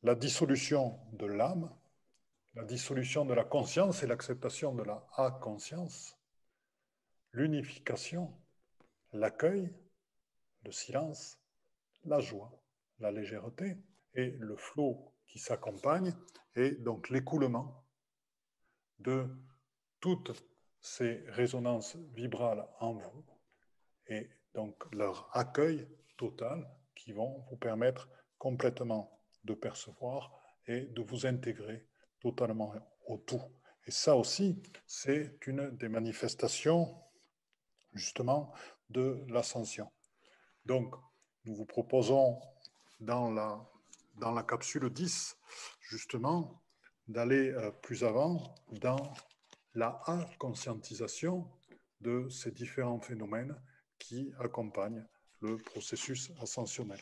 [0.01, 1.73] la dissolution de l'âme,
[2.55, 6.17] la dissolution de la conscience et l'acceptation de la a-conscience,
[7.31, 8.37] l'unification,
[9.13, 9.73] l'accueil,
[10.65, 11.39] le silence,
[12.03, 12.51] la joie,
[12.99, 13.77] la légèreté
[14.13, 16.13] et le flot qui s'accompagne,
[16.55, 17.85] et donc l'écoulement
[18.99, 19.27] de
[20.03, 20.33] toutes
[20.81, 23.23] ces résonances vibrales en vous
[24.07, 25.87] et donc leur accueil
[26.17, 30.37] total qui vont vous permettre complètement de percevoir
[30.67, 31.87] et de vous intégrer
[32.19, 32.73] totalement
[33.05, 33.41] au tout.
[33.87, 37.01] Et ça aussi, c'est une des manifestations
[37.93, 38.51] justement
[38.89, 39.89] de l'ascension.
[40.65, 40.95] Donc,
[41.45, 42.41] nous vous proposons
[42.99, 43.65] dans la,
[44.15, 45.37] dans la capsule 10,
[45.79, 46.61] justement,
[47.07, 49.13] d'aller euh, plus avant dans
[49.75, 50.01] la
[50.39, 51.49] conscientisation
[52.01, 53.55] de ces différents phénomènes
[53.97, 55.05] qui accompagnent
[55.41, 56.99] le processus ascensionnel.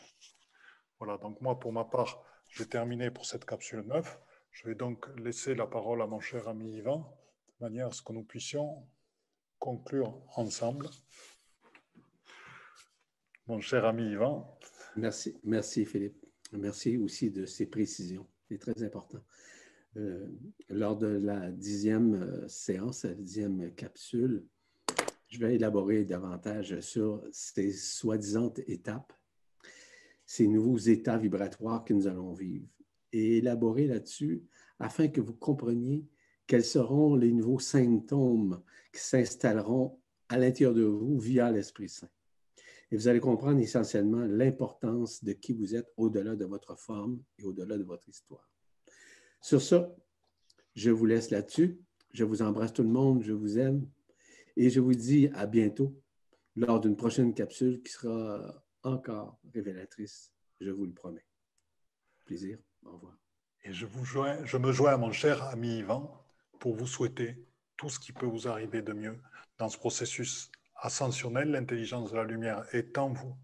[0.99, 4.19] Voilà, donc moi, pour ma part, j'ai terminé pour cette capsule 9.
[4.51, 7.17] Je vais donc laisser la parole à mon cher ami Yvan,
[7.59, 8.87] de manière à ce que nous puissions
[9.59, 10.89] conclure ensemble.
[13.47, 14.57] Mon cher ami Yvan.
[14.95, 16.25] Merci, merci Philippe.
[16.51, 18.27] Merci aussi de ces précisions.
[18.49, 19.19] C'est très important.
[19.97, 20.25] Euh,
[20.69, 24.45] lors de la dixième euh, séance, la dixième capsule,
[25.27, 29.11] je vais élaborer davantage sur ces soi-disant étapes,
[30.25, 32.67] ces nouveaux états vibratoires que nous allons vivre
[33.11, 34.43] et élaborer là-dessus
[34.79, 36.07] afin que vous compreniez
[36.47, 38.61] quels seront les nouveaux symptômes
[38.93, 42.09] qui s'installeront à l'intérieur de vous via l'Esprit Saint.
[42.91, 47.43] Et vous allez comprendre essentiellement l'importance de qui vous êtes au-delà de votre forme et
[47.43, 48.50] au-delà de votre histoire.
[49.41, 49.93] Sur ça,
[50.75, 51.79] je vous laisse là-dessus.
[52.13, 53.87] Je vous embrasse tout le monde, je vous aime
[54.57, 55.95] et je vous dis à bientôt
[56.55, 61.25] lors d'une prochaine capsule qui sera encore révélatrice, je vous le promets.
[62.25, 63.17] Plaisir, au revoir.
[63.63, 66.11] Et je, vous joins, je me joins à mon cher ami Yvan
[66.59, 67.45] pour vous souhaiter
[67.77, 69.17] tout ce qui peut vous arriver de mieux
[69.57, 71.51] dans ce processus ascensionnel.
[71.51, 73.35] L'intelligence de la lumière est en vous.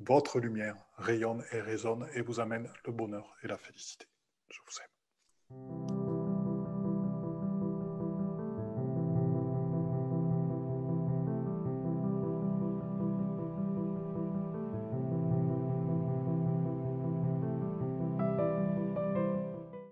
[0.00, 4.06] Votre lumière rayonne et résonne et vous amène le bonheur et la félicité.
[4.50, 4.97] Je vous aime.
[5.50, 5.97] Thank you.